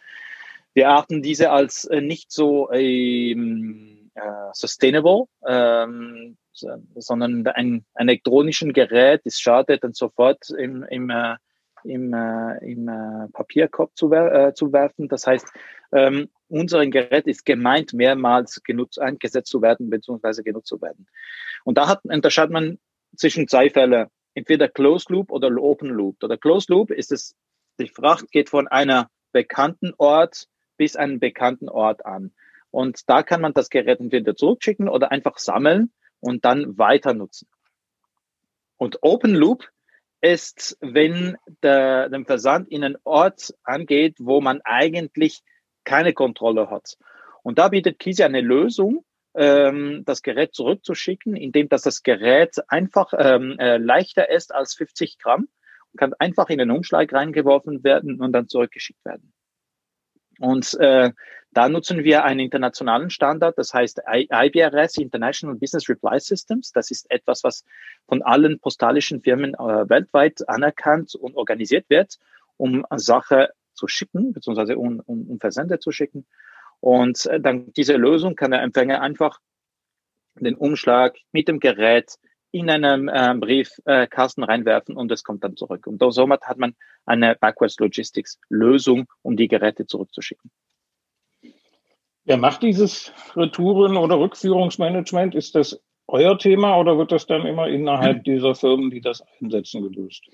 Wir 0.75 0.91
achten 0.91 1.23
diese 1.23 1.51
als 1.51 1.85
äh, 1.87 2.01
nicht 2.01 2.31
so 2.31 2.71
ähm, 2.73 4.11
äh, 4.15 4.21
sustainable, 4.53 5.25
ähm, 5.47 6.37
sondern 6.53 7.47
ein, 7.47 7.55
ein 7.55 7.85
elektronischen 7.95 8.73
Gerät 8.73 9.23
ist 9.25 9.41
schade, 9.41 9.79
dann 9.79 9.93
sofort 9.93 10.51
im, 10.51 10.83
im, 10.85 11.11
äh, 11.11 11.37
im, 11.85 12.13
äh, 12.13 12.59
im 12.71 12.89
äh, 12.89 13.29
Papierkorb 13.33 13.97
zu, 13.97 14.11
wer 14.11 14.55
zu 14.55 14.73
werfen. 14.73 15.09
Das 15.09 15.27
heißt, 15.27 15.47
ähm, 15.93 16.29
unser 16.49 16.85
Gerät 16.87 17.27
ist 17.27 17.45
gemeint, 17.47 17.93
mehrmals 17.93 18.63
genutzt, 18.63 19.01
eingesetzt 19.01 19.51
zu 19.51 19.63
werden, 19.63 19.89
beziehungsweise 19.89 20.43
genutzt 20.43 20.69
zu 20.69 20.81
werden. 20.81 21.07
Und 21.65 21.79
da 21.79 21.89
hat, 21.89 22.01
unterscheidet 22.05 22.53
man 22.53 22.79
zwischen 23.17 23.49
zwei 23.49 23.71
Fällen, 23.71 24.09
entweder 24.35 24.69
Closed 24.69 25.11
Loop 25.11 25.31
oder 25.31 25.51
Open 25.57 25.91
Loop. 25.91 26.23
Oder 26.23 26.37
Closed 26.37 26.71
Loop 26.71 26.91
ist 26.91 27.13
es, 27.13 27.35
die 27.79 27.89
Fracht 27.89 28.31
geht 28.31 28.51
von 28.51 28.69
einer 28.69 29.11
bekannten 29.33 29.93
Ort 29.99 30.47
bis 30.77 30.97
einen 30.97 31.21
bekannten 31.21 31.69
Ort 31.69 32.07
an. 32.07 32.33
Und 32.71 33.09
da 33.09 33.23
kann 33.23 33.41
man 33.41 33.53
das 33.53 33.71
Gerät 33.71 34.01
entweder 34.01 34.37
zurückschicken 34.37 34.89
oder 34.89 35.11
einfach 35.11 35.39
sammeln 35.39 35.93
und 36.21 36.45
dann 36.45 36.79
weiter 36.79 37.15
nutzen. 37.15 37.49
Und 38.77 38.99
Open 39.03 39.35
Loop 39.35 39.69
ist, 40.21 40.77
wenn 40.81 41.37
der, 41.63 42.09
der 42.09 42.25
Versand 42.25 42.69
in 42.69 42.85
einen 42.85 42.97
Ort 43.05 43.55
angeht, 43.65 44.17
wo 44.19 44.41
man 44.41 44.61
eigentlich 44.65 45.43
keine 45.85 46.13
Kontrolle 46.13 46.71
hat. 46.71 46.97
Und 47.43 47.59
da 47.59 47.69
bietet 47.69 47.99
Kisi 47.99 48.23
eine 48.23 48.41
Lösung, 48.41 49.05
ähm, 49.35 50.03
das 50.05 50.23
Gerät 50.23 50.55
zurückzuschicken, 50.55 51.37
indem 51.37 51.69
dass 51.69 51.83
das 51.83 52.03
Gerät 52.03 52.57
einfach 52.69 53.13
ähm, 53.17 53.57
äh, 53.59 53.77
leichter 53.77 54.31
ist 54.31 54.55
als 54.55 54.75
50 54.75 55.19
Gramm 55.19 55.49
und 55.93 55.99
kann 55.99 56.15
einfach 56.19 56.49
in 56.49 56.59
den 56.59 56.71
Umschlag 56.71 57.13
reingeworfen 57.13 57.85
werden 57.85 58.21
und 58.21 58.33
dann 58.33 58.49
zurückgeschickt 58.49 59.05
werden. 59.05 59.33
Und 60.41 60.75
äh, 60.81 61.11
da 61.53 61.69
nutzen 61.69 62.05
wir 62.05 62.25
einen 62.25 62.41
internationalen 62.41 63.11
Standard, 63.11 63.57
das 63.59 63.73
heißt 63.73 64.03
IBRS, 64.07 64.99
International 64.99 65.57
Business 65.57 65.89
Reply 65.89 66.21
Systems. 66.21 66.73
Das 66.73 66.91
ist 66.91 67.11
etwas, 67.11 67.43
was 67.43 67.65
von 68.07 68.23
allen 68.23 68.61
postalischen 68.61 69.23
Firmen 69.23 69.55
äh, 69.55 69.89
weltweit 69.89 70.49
anerkannt 70.49 71.15
und 71.15 71.37
organisiert 71.37 71.89
wird, 71.89 72.19
um 72.57 72.85
Sache 72.97 73.51
zu 73.73 73.89
schicken, 73.89 74.33
beziehungsweise 74.33 74.77
um, 74.77 75.01
um, 75.07 75.31
um 75.31 75.41
Versende 75.41 75.79
zu 75.79 75.91
schicken. 75.91 76.27
Und 76.81 77.27
äh, 77.27 77.41
dann 77.41 77.73
diese 77.73 77.97
Lösung 77.97 78.37
kann 78.37 78.51
der 78.51 78.63
Empfänger 78.63 79.01
einfach 79.01 79.41
den 80.35 80.55
Umschlag 80.55 81.17
mit 81.33 81.49
dem 81.49 81.61
Gerät 81.61 82.17
in 82.51 82.71
einen 82.71 83.09
äh, 83.09 83.35
Briefkasten 83.39 84.43
äh, 84.43 84.47
reinwerfen 84.47 84.97
und 84.97 85.13
es 85.13 85.23
kommt 85.23 85.45
dann 85.45 85.57
zurück. 85.57 85.87
Und 85.87 86.03
somit 86.13 86.43
hat 86.43 86.59
man 86.59 86.75
eine 87.05 87.35
Backwards 87.35 87.79
Logistics 87.79 88.39
Lösung, 88.49 89.07
um 89.23 89.37
die 89.37 89.49
Geräte 89.49 89.87
zurückzuschicken. 89.87 90.51
Wer 92.25 92.37
macht 92.37 92.63
dieses 92.63 93.13
Retouren- 93.35 93.97
oder 93.97 94.19
Rückführungsmanagement? 94.19 95.35
Ist 95.35 95.55
das 95.55 95.81
euer 96.07 96.39
Thema 96.39 96.79
oder 96.79 96.97
wird 96.97 97.13
das 97.13 97.27
dann 97.27 97.47
immer 97.47 97.69
innerhalb 97.69 98.25
dieser 98.25 98.55
Firmen, 98.55 98.91
die 98.91 99.01
das 99.01 99.23
einsetzen, 99.41 99.83
gelöst? 99.83 100.25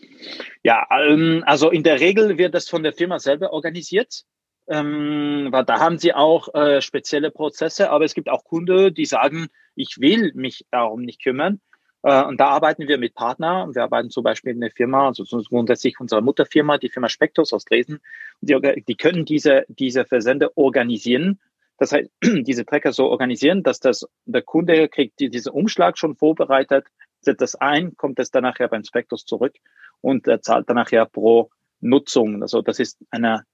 Ja, 0.62 0.86
ähm, 0.90 1.42
also 1.46 1.70
in 1.70 1.82
der 1.82 2.00
Regel 2.00 2.38
wird 2.38 2.54
das 2.54 2.68
von 2.68 2.84
der 2.84 2.92
Firma 2.92 3.18
selber 3.18 3.52
organisiert. 3.52 4.24
Ähm, 4.66 5.48
weil 5.50 5.64
da 5.64 5.78
haben 5.78 5.98
sie 5.98 6.14
auch 6.14 6.54
äh, 6.54 6.80
spezielle 6.80 7.30
Prozesse, 7.30 7.90
aber 7.90 8.04
es 8.04 8.14
gibt 8.14 8.30
auch 8.30 8.44
Kunden, 8.44 8.94
die 8.94 9.04
sagen, 9.04 9.48
ich 9.74 10.00
will 10.00 10.32
mich 10.34 10.64
darum 10.70 11.02
nicht 11.02 11.22
kümmern. 11.22 11.60
Äh, 12.02 12.24
und 12.24 12.38
da 12.38 12.48
arbeiten 12.48 12.86
wir 12.88 12.98
mit 12.98 13.14
Partnern. 13.14 13.74
Wir 13.74 13.82
arbeiten 13.82 14.10
zum 14.10 14.24
Beispiel 14.24 14.52
in 14.52 14.60
der 14.60 14.70
Firma, 14.70 15.08
also 15.08 15.24
grundsätzlich 15.48 15.98
unsere 16.00 16.22
Mutterfirma, 16.22 16.78
die 16.78 16.90
Firma 16.90 17.08
Spectos 17.08 17.52
aus 17.52 17.64
Dresden. 17.64 18.00
Die, 18.40 18.84
die 18.86 18.96
können 18.96 19.24
diese, 19.24 19.64
diese 19.68 20.04
Versende 20.04 20.56
organisieren. 20.56 21.40
Das 21.78 21.92
heißt, 21.92 22.10
diese 22.22 22.64
Trecker 22.64 22.92
so 22.92 23.06
organisieren, 23.08 23.62
dass 23.62 23.80
das, 23.80 24.06
der 24.26 24.42
Kunde 24.42 24.88
kriegt 24.88 25.18
diesen 25.18 25.52
Umschlag 25.52 25.98
schon 25.98 26.14
vorbereitet, 26.14 26.86
setzt 27.20 27.40
das 27.40 27.54
ein, 27.54 27.96
kommt 27.96 28.18
es 28.18 28.30
dann 28.30 28.42
nachher 28.42 28.68
beim 28.68 28.84
Spectos 28.84 29.24
zurück 29.24 29.54
und 30.00 30.26
er 30.26 30.42
zahlt 30.42 30.68
dann 30.68 30.76
nachher 30.76 31.06
pro 31.06 31.50
Nutzung. 31.80 32.42
Also 32.42 32.62
das 32.62 32.78
ist 32.78 32.98
eine, 33.10 33.44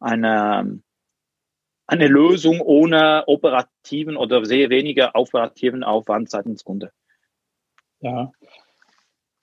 eine, 0.00 0.80
eine 1.86 2.08
Lösung 2.08 2.60
ohne 2.60 3.24
operativen 3.26 4.16
oder 4.16 4.44
sehr 4.44 4.70
weniger 4.70 5.14
operativen 5.14 5.84
Aufwand 5.84 6.30
seitens 6.30 6.64
Kunde. 6.64 6.92
Ja. 8.00 8.32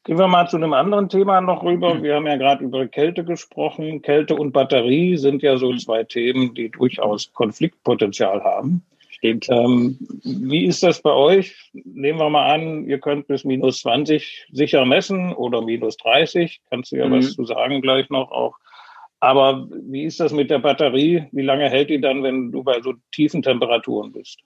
Gehen 0.05 0.19
wir 0.19 0.27
mal 0.27 0.50
zu 0.50 0.57
einem 0.57 0.74
anderen 0.74 1.07
Thema 1.07 1.39
noch 1.39 1.63
rüber. 1.63 1.95
Mhm. 1.95 2.03
Wir 2.03 2.15
haben 2.15 2.27
ja 2.27 2.36
gerade 2.36 2.63
über 2.63 2.86
Kälte 2.88 3.24
gesprochen. 3.24 4.01
Kälte 4.01 4.36
und 4.36 4.51
Batterie 4.51 5.15
sind 5.15 5.41
ja 5.41 5.57
so 5.57 5.74
zwei 5.77 6.03
Themen, 6.03 6.53
die 6.53 6.69
durchaus 6.69 7.31
Konfliktpotenzial 7.31 8.43
haben. 8.43 8.86
Stimmt. 9.10 9.48
Ähm, 9.50 9.98
wie 10.24 10.65
ist 10.65 10.83
das 10.83 11.01
bei 11.01 11.12
euch? 11.12 11.72
Nehmen 11.72 12.19
wir 12.19 12.29
mal 12.29 12.53
an, 12.53 12.86
ihr 12.89 13.00
könnt 13.00 13.27
bis 13.27 13.45
minus 13.45 13.79
20 13.79 14.48
sicher 14.51 14.83
messen 14.83 15.31
oder 15.31 15.62
minus 15.62 15.95
30. 15.95 16.60
Kannst 16.69 16.91
du 16.91 16.98
ja 16.98 17.07
mhm. 17.07 17.13
was 17.13 17.33
zu 17.33 17.45
sagen 17.45 17.81
gleich 17.81 18.10
noch 18.10 18.31
auch. 18.31 18.57
Aber 19.24 19.70
wie 19.72 20.03
ist 20.03 20.20
das 20.20 20.34
mit 20.34 20.50
der 20.50 20.60
Batterie? 20.60 21.30
Wie 21.32 21.44
lange 21.44 21.70
hält 21.70 21.89
die 21.89 22.01
dann, 22.01 22.24
wenn 22.24 22.51
du 22.51 22.62
bei 22.62 22.82
so 22.82 22.96
tiefen 23.13 23.42
Temperaturen 23.42 24.12
bist? 24.12 24.42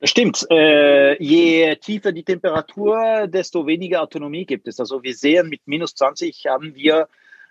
Das 0.00 0.08
stimmt. 0.08 0.46
Äh, 0.50 1.22
je 1.22 1.76
tiefer 1.76 2.10
die 2.12 2.24
Temperatur, 2.24 3.26
desto 3.26 3.66
weniger 3.66 4.00
Autonomie 4.00 4.46
gibt 4.46 4.66
es. 4.66 4.80
Also 4.80 5.02
wir 5.02 5.14
sehen, 5.14 5.50
mit 5.50 5.60
minus 5.66 5.94
20 5.94 6.46
haben 6.46 6.74
wir 6.74 7.06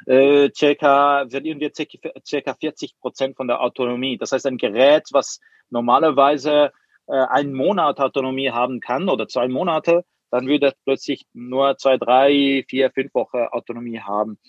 äh, 0.08 0.50
circa, 0.52 1.28
verlieren 1.30 1.60
wir 1.60 1.72
circa 2.26 2.56
40 2.56 3.00
Prozent 3.00 3.38
von 3.38 3.48
der 3.48 3.62
Autonomie. 3.62 4.18
Das 4.18 4.32
heißt, 4.32 4.48
ein 4.48 4.58
Gerät, 4.58 5.10
was 5.12 5.40
normalerweise 5.70 6.72
äh, 7.06 7.12
einen 7.12 7.54
Monat 7.54 8.00
Autonomie 8.00 8.50
haben 8.50 8.80
kann 8.80 9.10
oder 9.10 9.28
zwei 9.28 9.48
Monate, 9.48 10.06
dann 10.32 10.48
würde 10.48 10.70
es 10.70 10.74
plötzlich 10.84 11.28
nur 11.34 11.78
zwei, 11.78 11.98
drei, 11.98 12.66
vier, 12.68 12.90
fünf 12.90 13.14
Wochen 13.14 13.46
Autonomie 13.52 14.00
haben. 14.00 14.40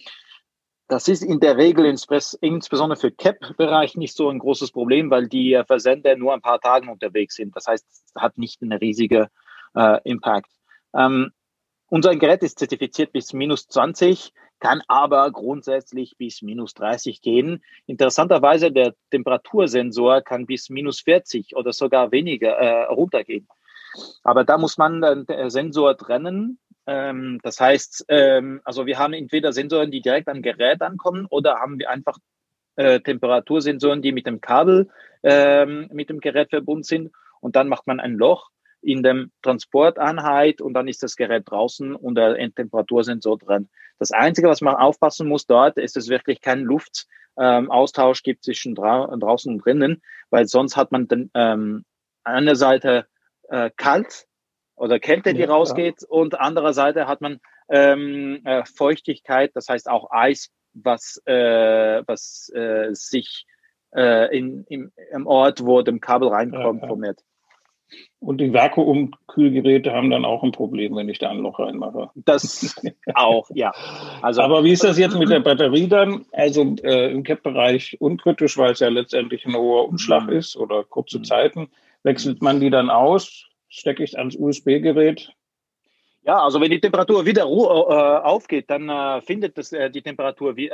Das 0.89 1.07
ist 1.07 1.23
in 1.23 1.39
der 1.39 1.59
Regel 1.59 1.85
insbesondere 1.85 2.99
für 2.99 3.11
CAP-Bereich 3.11 3.97
nicht 3.97 4.17
so 4.17 4.31
ein 4.31 4.39
großes 4.39 4.73
Problem, 4.73 5.11
weil 5.11 5.29
die 5.29 5.61
Versender 5.67 6.17
nur 6.17 6.33
ein 6.33 6.41
paar 6.41 6.61
Tage 6.61 6.91
unterwegs 6.91 7.35
sind. 7.35 7.55
Das 7.55 7.67
heißt, 7.67 7.87
es 7.87 8.15
hat 8.17 8.39
nicht 8.39 8.63
eine 8.63 8.81
riesige 8.81 9.29
äh, 9.75 10.01
Impact. 10.05 10.51
Ähm, 10.95 11.31
unser 11.89 12.17
Gerät 12.17 12.43
ist 12.43 12.59
zertifiziert 12.59 13.13
bis 13.13 13.35
minus 13.35 13.69
20, 13.69 14.33
kann 14.61 14.83
aber 14.89 15.31
grundsätzlich 15.31 16.17
bis 16.17 16.41
minus 16.41 16.73
30 16.73 17.21
gehen. 17.21 17.63
Interessanterweise, 17.87 18.73
der 18.73 18.95
Temperatursensor 19.11 20.23
kann 20.23 20.47
bis 20.47 20.71
minus 20.71 21.01
40 21.01 21.55
oder 21.55 21.75
sogar 21.75 22.13
weniger 22.13 22.53
äh, 22.53 22.85
runtergehen. 22.85 23.47
Aber 24.23 24.45
da 24.45 24.57
muss 24.57 24.79
man 24.79 25.03
den 25.03 25.51
Sensor 25.51 25.99
trennen 25.99 26.59
ähm, 26.89 27.39
das 27.43 27.61
heißt, 27.61 28.07
ähm, 28.09 28.63
also 28.65 28.87
wir 28.87 28.99
haben 28.99 29.13
entweder 29.13 29.53
Sensoren, 29.53 29.91
die 29.91 30.01
direkt 30.01 30.27
am 30.29 30.41
Gerät 30.41 30.81
ankommen, 30.81 31.27
oder 31.29 31.57
haben 31.57 31.79
wir 31.79 31.91
einfach 31.91 32.17
äh, 32.77 33.01
Temperatursensoren, 33.01 34.01
die 34.01 34.13
mit 34.13 34.27
dem 34.27 34.41
Kabel 34.41 34.89
ähm, 35.23 35.91
mit 35.93 36.09
dem 36.09 36.21
Gerät 36.21 36.49
verbunden 36.49 36.85
sind. 36.85 37.13
Und 37.41 37.57
dann 37.57 37.69
macht 37.69 37.87
man 37.87 38.01
ein 38.01 38.15
Loch 38.15 38.49
in 38.81 39.03
dem 39.03 39.33
Transporteinheit 39.43 40.63
und 40.63 40.73
dann 40.73 40.89
ist 40.89 41.03
das 41.03 41.17
Gerät 41.17 41.51
draußen 41.51 41.95
und 41.95 42.15
der 42.15 42.37
Temperatursensor 42.55 43.37
drin. 43.37 43.69
Das 43.99 44.13
Einzige, 44.13 44.49
was 44.49 44.61
man 44.61 44.77
aufpassen 44.77 45.29
muss 45.29 45.47
dort, 45.47 45.77
ist 45.77 45.97
es 45.97 46.09
wirklich 46.09 46.41
kein 46.41 46.61
Luftaustausch 46.61 48.21
ähm, 48.21 48.23
gibt 48.25 48.45
zwischen 48.45 48.75
dra 48.75 49.15
draußen 49.15 49.53
und 49.53 49.65
drinnen, 49.65 50.01
weil 50.31 50.47
sonst 50.47 50.77
hat 50.77 50.93
man 50.93 51.09
dann 51.09 51.31
ähm, 51.35 51.85
an 52.25 52.47
der 52.47 52.57
Seite 52.57 53.07
äh, 53.49 53.71
kalt 53.77 54.28
oder 54.79 54.99
Kälte, 54.99 55.35
die 55.35 55.43
ja, 55.43 55.49
rausgeht. 55.49 56.03
Ja. 56.03 56.09
Und 56.09 56.39
andererseits 56.39 56.99
hat 56.99 57.21
man 57.21 57.41
ähm, 57.69 58.41
äh, 58.45 58.65
Feuchtigkeit, 58.65 59.51
das 59.55 59.69
heißt 59.69 59.89
auch 59.89 60.11
Eis, 60.11 60.51
was, 60.75 61.21
äh, 61.27 62.03
was 62.07 62.51
äh, 62.55 62.89
sich 62.93 63.47
äh, 63.95 64.37
in, 64.37 64.65
im, 64.69 64.93
im 65.13 65.27
Ort, 65.27 65.65
wo 65.65 65.83
dem 65.83 66.01
Kabel 66.01 66.29
reinkommt, 66.29 66.83
ja, 66.83 66.89
formiert. 66.89 67.21
Und 68.21 68.39
die 68.39 68.53
Vakuumkühlgeräte 68.53 69.93
haben 69.93 70.11
dann 70.11 70.25
auch 70.25 70.43
ein 70.43 70.53
Problem, 70.53 70.95
wenn 70.97 71.09
ich 71.09 71.19
da 71.19 71.31
ein 71.31 71.39
Loch 71.39 71.59
reinmache. 71.59 72.11
Das 72.17 72.77
auch, 73.15 73.49
ja. 73.55 73.73
Also, 74.21 74.43
Aber 74.43 74.65
wie 74.65 74.73
ist 74.73 74.85
das 74.85 74.99
jetzt 74.99 75.17
mit 75.17 75.31
der 75.31 75.41
Batterie 75.41 75.89
dann? 75.89 76.27
Also 76.33 76.77
äh, 76.83 77.11
im 77.11 77.23
CAP-Bereich 77.23 77.97
unkritisch, 78.01 78.59
weil 78.59 78.73
es 78.73 78.81
ja 78.81 78.89
letztendlich 78.89 79.47
ein 79.47 79.55
hoher 79.55 79.89
Umschlag 79.89 80.27
mhm. 80.27 80.33
ist 80.33 80.57
oder 80.57 80.85
kurze 80.85 81.21
mhm. 81.21 81.25
Zeiten. 81.25 81.69
Wechselt 82.03 82.43
man 82.43 82.61
die 82.61 82.71
dann 82.71 82.91
aus? 82.91 83.47
Stecke 83.69 84.05
ich 84.05 84.19
ans 84.19 84.37
USB-Gerät. 84.37 85.33
Ja, 86.29 86.43
also 86.43 86.61
wenn 86.61 86.71
die 86.71 86.81
Temperatur 86.81 87.25
wieder 87.25 87.45
äh, 87.45 87.47
aufgeht, 87.47 88.69
dann 88.69 88.89
äh, 88.91 89.23
findet 89.23 89.57
das, 89.57 89.73
äh, 89.73 89.91
die 89.91 90.03
Temperatur, 90.03 90.53
die, 90.55 90.71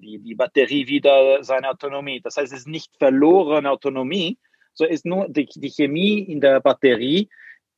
die 0.00 0.34
Batterie 0.34 0.86
wieder 0.86 1.44
seine 1.44 1.68
Autonomie. 1.68 2.22
Das 2.22 2.36
heißt, 2.36 2.52
es 2.52 2.60
ist 2.60 2.68
nicht 2.68 2.96
verlorene 2.96 3.70
Autonomie, 3.70 4.38
so 4.72 4.86
ist 4.86 5.04
nur 5.04 5.28
die, 5.28 5.46
die 5.46 5.68
Chemie 5.68 6.20
in 6.20 6.40
der 6.40 6.60
Batterie, 6.60 7.28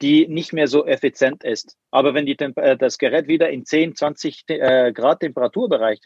die 0.03 0.29
nicht 0.29 0.53
mehr 0.53 0.69
so 0.69 0.87
effizient 0.87 1.43
ist. 1.43 1.77
Aber 1.91 2.15
wenn 2.15 2.27
die 2.27 2.37
das 2.37 2.99
Gerät 2.99 3.27
wieder 3.27 3.51
in 3.51 3.65
10, 3.65 3.97
20 3.97 4.45
äh, 4.49 4.93
Grad 4.93 5.21
Temperaturbereich 5.21 6.01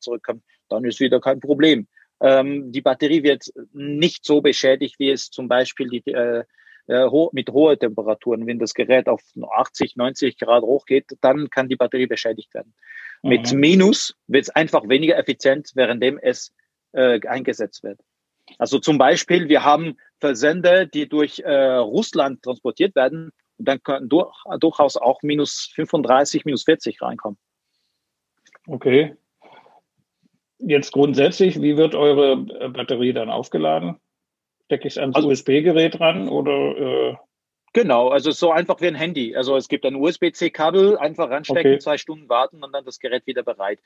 zurückkommt, 0.00 0.42
dann 0.70 0.84
ist 0.84 1.00
wieder 1.00 1.20
kein 1.20 1.40
Problem. 1.40 1.86
Ähm, 2.20 2.72
die 2.72 2.80
Batterie 2.80 3.22
wird 3.22 3.44
nicht 3.72 4.24
so 4.24 4.40
beschädigt, 4.40 4.98
wie 4.98 5.10
es 5.10 5.30
zum 5.30 5.48
Beispiel 5.48 5.88
die 5.88 6.02
ho 6.88 7.30
mit 7.32 7.50
hohen 7.50 7.78
Temperaturen, 7.78 8.46
wenn 8.46 8.58
das 8.58 8.74
Gerät 8.74 9.08
auf 9.08 9.22
80, 9.50 9.96
90 9.96 10.38
Grad 10.38 10.62
hochgeht, 10.62 11.06
dann 11.20 11.50
kann 11.50 11.68
die 11.68 11.76
Batterie 11.76 12.06
beschädigt 12.06 12.54
werden. 12.54 12.74
Mhm. 13.22 13.28
Mit 13.28 13.52
Minus 13.52 14.16
wird 14.26 14.44
es 14.44 14.50
einfach 14.50 14.88
weniger 14.88 15.18
effizient, 15.18 15.72
währenddem 15.74 16.18
es 16.20 16.52
äh, 16.92 17.20
eingesetzt 17.26 17.82
wird. 17.82 18.00
Also 18.58 18.78
zum 18.78 18.96
Beispiel, 18.96 19.48
wir 19.48 19.62
haben 19.64 19.98
Versender, 20.20 20.86
die 20.86 21.08
durch 21.08 21.40
äh, 21.40 21.52
Russland 21.52 22.42
transportiert 22.42 22.96
werden 22.96 23.30
und 23.58 23.68
dann 23.68 23.82
können 23.82 24.08
durch, 24.08 24.34
durchaus 24.58 24.96
auch 24.96 25.22
minus 25.22 25.70
35, 25.74 26.44
minus 26.44 26.64
40 26.64 27.02
reinkommen. 27.02 27.38
Okay. 28.66 29.14
Jetzt 30.58 30.92
grundsätzlich, 30.92 31.60
wie 31.60 31.76
wird 31.76 31.94
eure 31.94 32.32
äh, 32.32 32.68
Batterie 32.68 33.12
dann 33.12 33.30
aufgeladen? 33.30 34.00
Stecke 34.68 34.86
ich 34.86 34.94
es 34.94 34.98
ans 34.98 35.16
also, 35.16 35.28
USB-Gerät 35.28 35.98
ran 35.98 36.28
oder? 36.28 36.76
Äh 36.76 37.16
Genau, 37.72 38.08
also 38.08 38.30
so 38.30 38.50
einfach 38.50 38.80
wie 38.80 38.88
ein 38.88 38.94
Handy. 38.94 39.36
Also 39.36 39.56
es 39.56 39.68
gibt 39.68 39.84
ein 39.84 39.94
USB-C-Kabel, 39.94 40.98
einfach 40.98 41.30
ranstecken, 41.30 41.72
okay. 41.72 41.78
zwei 41.78 41.98
Stunden 41.98 42.28
warten 42.28 42.62
und 42.62 42.72
dann 42.72 42.84
das 42.84 42.98
Gerät 42.98 43.26
wieder 43.26 43.42
bereit. 43.42 43.78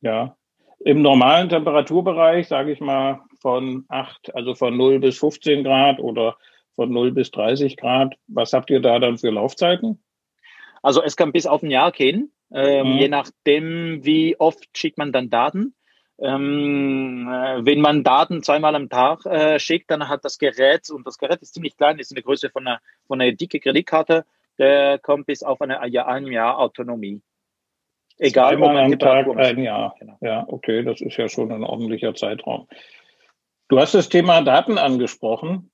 Ja. 0.00 0.36
Im 0.80 1.02
normalen 1.02 1.48
Temperaturbereich, 1.48 2.48
sage 2.48 2.72
ich 2.72 2.80
mal, 2.80 3.20
von 3.40 3.84
8, 3.88 4.34
also 4.34 4.54
von 4.54 4.76
0 4.76 5.00
bis 5.00 5.18
15 5.18 5.64
Grad 5.64 5.98
oder 5.98 6.36
von 6.74 6.90
0 6.90 7.12
bis 7.12 7.30
30 7.30 7.76
Grad, 7.76 8.14
was 8.26 8.52
habt 8.52 8.70
ihr 8.70 8.80
da 8.80 8.98
dann 8.98 9.18
für 9.18 9.30
Laufzeiten? 9.30 10.02
Also 10.82 11.02
es 11.02 11.16
kann 11.16 11.32
bis 11.32 11.46
auf 11.46 11.62
ein 11.62 11.70
Jahr 11.70 11.92
gehen, 11.92 12.32
ähm, 12.52 12.94
mhm. 12.94 12.98
je 12.98 13.08
nachdem, 13.08 14.04
wie 14.04 14.36
oft 14.38 14.76
schickt 14.76 14.98
man 14.98 15.12
dann 15.12 15.30
Daten. 15.30 15.74
Ähm, 16.18 17.28
äh, 17.28 17.64
wenn 17.64 17.80
man 17.80 18.04
Daten 18.04 18.42
zweimal 18.42 18.74
am 18.76 18.88
Tag 18.88 19.26
äh, 19.26 19.58
schickt, 19.58 19.90
dann 19.90 20.08
hat 20.08 20.24
das 20.24 20.38
Gerät, 20.38 20.88
und 20.90 21.06
das 21.06 21.18
Gerät 21.18 21.42
ist 21.42 21.54
ziemlich 21.54 21.76
klein, 21.76 21.98
ist 21.98 22.12
in 22.12 22.14
der 22.14 22.22
Größe 22.22 22.50
von 22.50 22.66
einer, 22.66 22.80
von 23.06 23.20
einer 23.20 23.32
dicke 23.32 23.58
Kreditkarte, 23.58 24.24
der 24.58 24.98
kommt 24.98 25.26
bis 25.26 25.42
auf 25.42 25.60
eine, 25.60 25.80
ja, 25.88 26.06
ein 26.06 26.26
Jahr 26.26 26.58
Autonomie. 26.58 27.20
Egal, 28.18 28.56
Zweimal 28.56 28.78
am 28.78 28.98
Tag 28.98 29.26
ein 29.36 29.58
Jahr. 29.58 29.96
Genau. 29.98 30.16
Ja, 30.20 30.44
okay, 30.46 30.84
das 30.84 31.00
ist 31.00 31.16
ja 31.16 31.28
schon 31.28 31.50
ein 31.50 31.64
ordentlicher 31.64 32.14
Zeitraum. 32.14 32.68
Du 33.68 33.80
hast 33.80 33.94
das 33.94 34.08
Thema 34.08 34.42
Daten 34.42 34.78
angesprochen. 34.78 35.72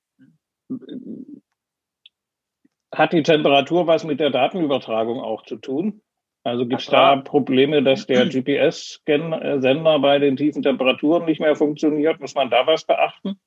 Hat 2.94 3.12
die 3.12 3.22
Temperatur 3.22 3.86
was 3.86 4.04
mit 4.04 4.20
der 4.20 4.30
Datenübertragung 4.30 5.20
auch 5.20 5.42
zu 5.44 5.56
tun? 5.56 6.00
Also 6.42 6.66
gibt 6.66 6.80
es 6.80 6.86
da 6.86 7.16
Probleme, 7.16 7.82
dass 7.82 8.06
der 8.06 8.26
GPS-Sender 8.28 9.98
bei 9.98 10.18
den 10.18 10.36
tiefen 10.36 10.62
Temperaturen 10.62 11.24
nicht 11.26 11.40
mehr 11.40 11.56
funktioniert? 11.56 12.20
Muss 12.20 12.34
man 12.34 12.50
da 12.50 12.66
was 12.66 12.84
beachten? 12.84 13.38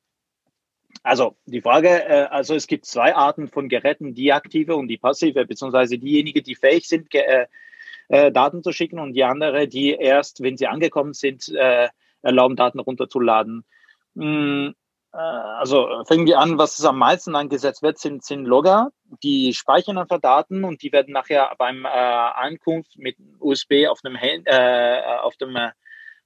Also 1.02 1.36
die 1.46 1.62
Frage, 1.62 1.90
äh, 1.90 2.28
also 2.30 2.56
es 2.56 2.68
gibt 2.68 2.86
zwei 2.86 3.16
Arten 3.16 3.48
von 3.48 3.68
Geräten, 3.68 4.14
die 4.14 4.32
aktive 4.32 4.76
und 4.76 4.88
die 4.88 4.98
passive, 4.98 5.46
beziehungsweise 5.46 5.98
diejenigen, 5.98 6.44
die 6.44 6.56
fähig 6.56 6.88
sind, 6.88 7.14
äh, 7.16 7.48
äh, 8.10 8.32
Daten 8.32 8.62
zu 8.62 8.72
schicken 8.72 9.00
und 9.00 9.14
die 9.14 9.24
andere, 9.24 9.68
die 9.68 9.92
erst, 9.92 10.42
wenn 10.42 10.58
sie 10.58 10.68
angekommen 10.68 11.14
sind, 11.14 11.50
erlauben, 12.22 12.56
Daten 12.56 12.80
runterzuladen. 12.80 13.66
Äh, 15.14 15.18
also 15.18 16.04
fangen 16.06 16.26
wir 16.26 16.40
an, 16.40 16.58
was 16.58 16.84
am 16.84 16.98
meisten 16.98 17.36
eingesetzt 17.36 17.84
wird, 17.84 18.00
sind, 18.00 18.24
sind 18.24 18.46
Logger. 18.46 18.92
Die 19.22 19.54
speichern 19.54 19.98
einfach 19.98 20.20
Daten 20.20 20.64
und 20.64 20.82
die 20.82 20.92
werden 20.92 21.14
nachher 21.14 21.54
beim 21.58 21.86
äh, 21.86 21.88
Ankunft 21.88 22.98
mit 22.98 23.18
USB 23.40 23.88
auf 23.88 24.02
dem, 24.02 24.16
äh, 24.16 25.02
auf 25.22 25.38
dem, 25.38 25.56
äh, 25.56 25.72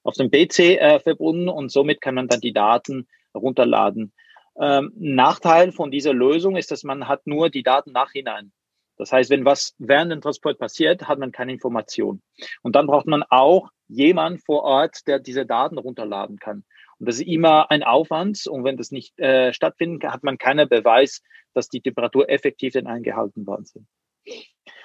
auf 0.02 0.14
dem 0.14 0.30
PC 0.30 0.80
äh, 0.80 1.00
verbunden 1.00 1.48
und 1.48 1.70
somit 1.70 2.00
kann 2.00 2.14
man 2.14 2.28
dann 2.28 2.40
die 2.40 2.52
Daten 2.52 3.08
runterladen. 3.34 4.12
Ähm, 4.60 4.92
Nachteil 4.96 5.70
von 5.70 5.90
dieser 5.90 6.12
Lösung 6.12 6.56
ist, 6.56 6.70
dass 6.70 6.82
man 6.82 7.06
hat 7.06 7.26
nur 7.26 7.50
die 7.50 7.62
Daten 7.62 7.92
nachhinein. 7.92 8.52
Das 8.96 9.12
heißt, 9.12 9.30
wenn 9.30 9.44
was 9.44 9.74
während 9.78 10.10
dem 10.10 10.20
Transport 10.20 10.58
passiert, 10.58 11.06
hat 11.06 11.20
man 11.20 11.30
keine 11.30 11.52
Information. 11.52 12.20
Und 12.62 12.74
dann 12.74 12.88
braucht 12.88 13.06
man 13.06 13.22
auch 13.30 13.70
jemand 13.86 14.44
vor 14.44 14.64
Ort, 14.64 15.06
der 15.06 15.20
diese 15.20 15.46
Daten 15.46 15.78
runterladen 15.78 16.38
kann. 16.38 16.64
Und 16.98 17.08
das 17.08 17.16
ist 17.16 17.26
immer 17.26 17.70
ein 17.70 17.82
Aufwand. 17.82 18.46
Und 18.46 18.64
wenn 18.64 18.76
das 18.76 18.90
nicht 18.90 19.18
äh, 19.18 19.52
stattfindet, 19.52 20.04
hat 20.10 20.24
man 20.24 20.38
keinen 20.38 20.68
Beweis, 20.68 21.22
dass 21.54 21.68
die 21.68 21.80
Temperatur 21.80 22.28
effektiv 22.28 22.72
denn 22.72 22.86
eingehalten 22.86 23.46
worden 23.46 23.64
sind. 23.64 23.86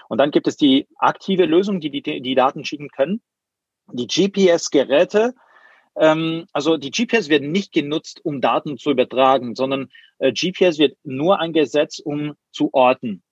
Und 0.09 0.17
dann 0.19 0.31
gibt 0.31 0.47
es 0.47 0.57
die 0.57 0.87
aktive 0.97 1.45
Lösung, 1.45 1.79
die 1.79 1.89
die, 1.89 2.21
die 2.21 2.35
Daten 2.35 2.65
schicken 2.65 2.89
können. 2.89 3.21
Die 3.91 4.07
GPS-Geräte, 4.07 5.33
ähm, 5.95 6.45
also 6.53 6.77
die 6.77 6.91
GPS 6.91 7.29
werden 7.29 7.51
nicht 7.51 7.71
genutzt, 7.73 8.21
um 8.23 8.41
Daten 8.41 8.77
zu 8.77 8.91
übertragen, 8.91 9.55
sondern 9.55 9.89
äh, 10.19 10.31
GPS 10.31 10.77
wird 10.77 10.97
nur 11.03 11.39
eingesetzt, 11.39 12.01
um 12.05 12.35
zu 12.51 12.69
orten. 12.73 13.23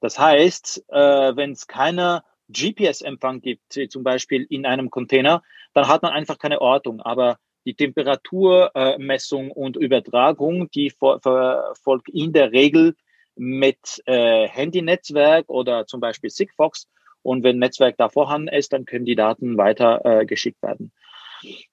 Das 0.00 0.18
heißt, 0.18 0.84
äh, 0.88 1.36
wenn 1.36 1.52
es 1.52 1.66
keine 1.66 2.22
GPS-Empfang 2.48 3.40
gibt, 3.42 3.78
zum 3.90 4.02
Beispiel 4.02 4.46
in 4.48 4.66
einem 4.66 4.90
Container, 4.90 5.42
dann 5.72 5.86
hat 5.86 6.02
man 6.02 6.12
einfach 6.12 6.38
keine 6.38 6.60
Ortung. 6.60 7.00
Aber 7.00 7.38
die 7.64 7.74
Temperaturmessung 7.74 9.50
und 9.50 9.76
Übertragung, 9.76 10.70
die 10.70 10.90
folgt 10.90 12.08
in 12.08 12.32
der 12.32 12.52
Regel 12.52 12.94
mit 13.36 14.02
äh, 14.06 14.48
Handynetzwerk 14.48 15.48
oder 15.48 15.86
zum 15.86 16.00
Beispiel 16.00 16.30
Sigfox. 16.30 16.88
Und 17.22 17.42
wenn 17.42 17.58
Netzwerk 17.58 17.96
da 17.98 18.08
vorhanden 18.08 18.48
ist, 18.48 18.72
dann 18.72 18.86
können 18.86 19.04
die 19.04 19.14
Daten 19.14 19.58
weiter 19.58 20.00
äh, 20.04 20.26
geschickt 20.26 20.62
werden. 20.62 20.92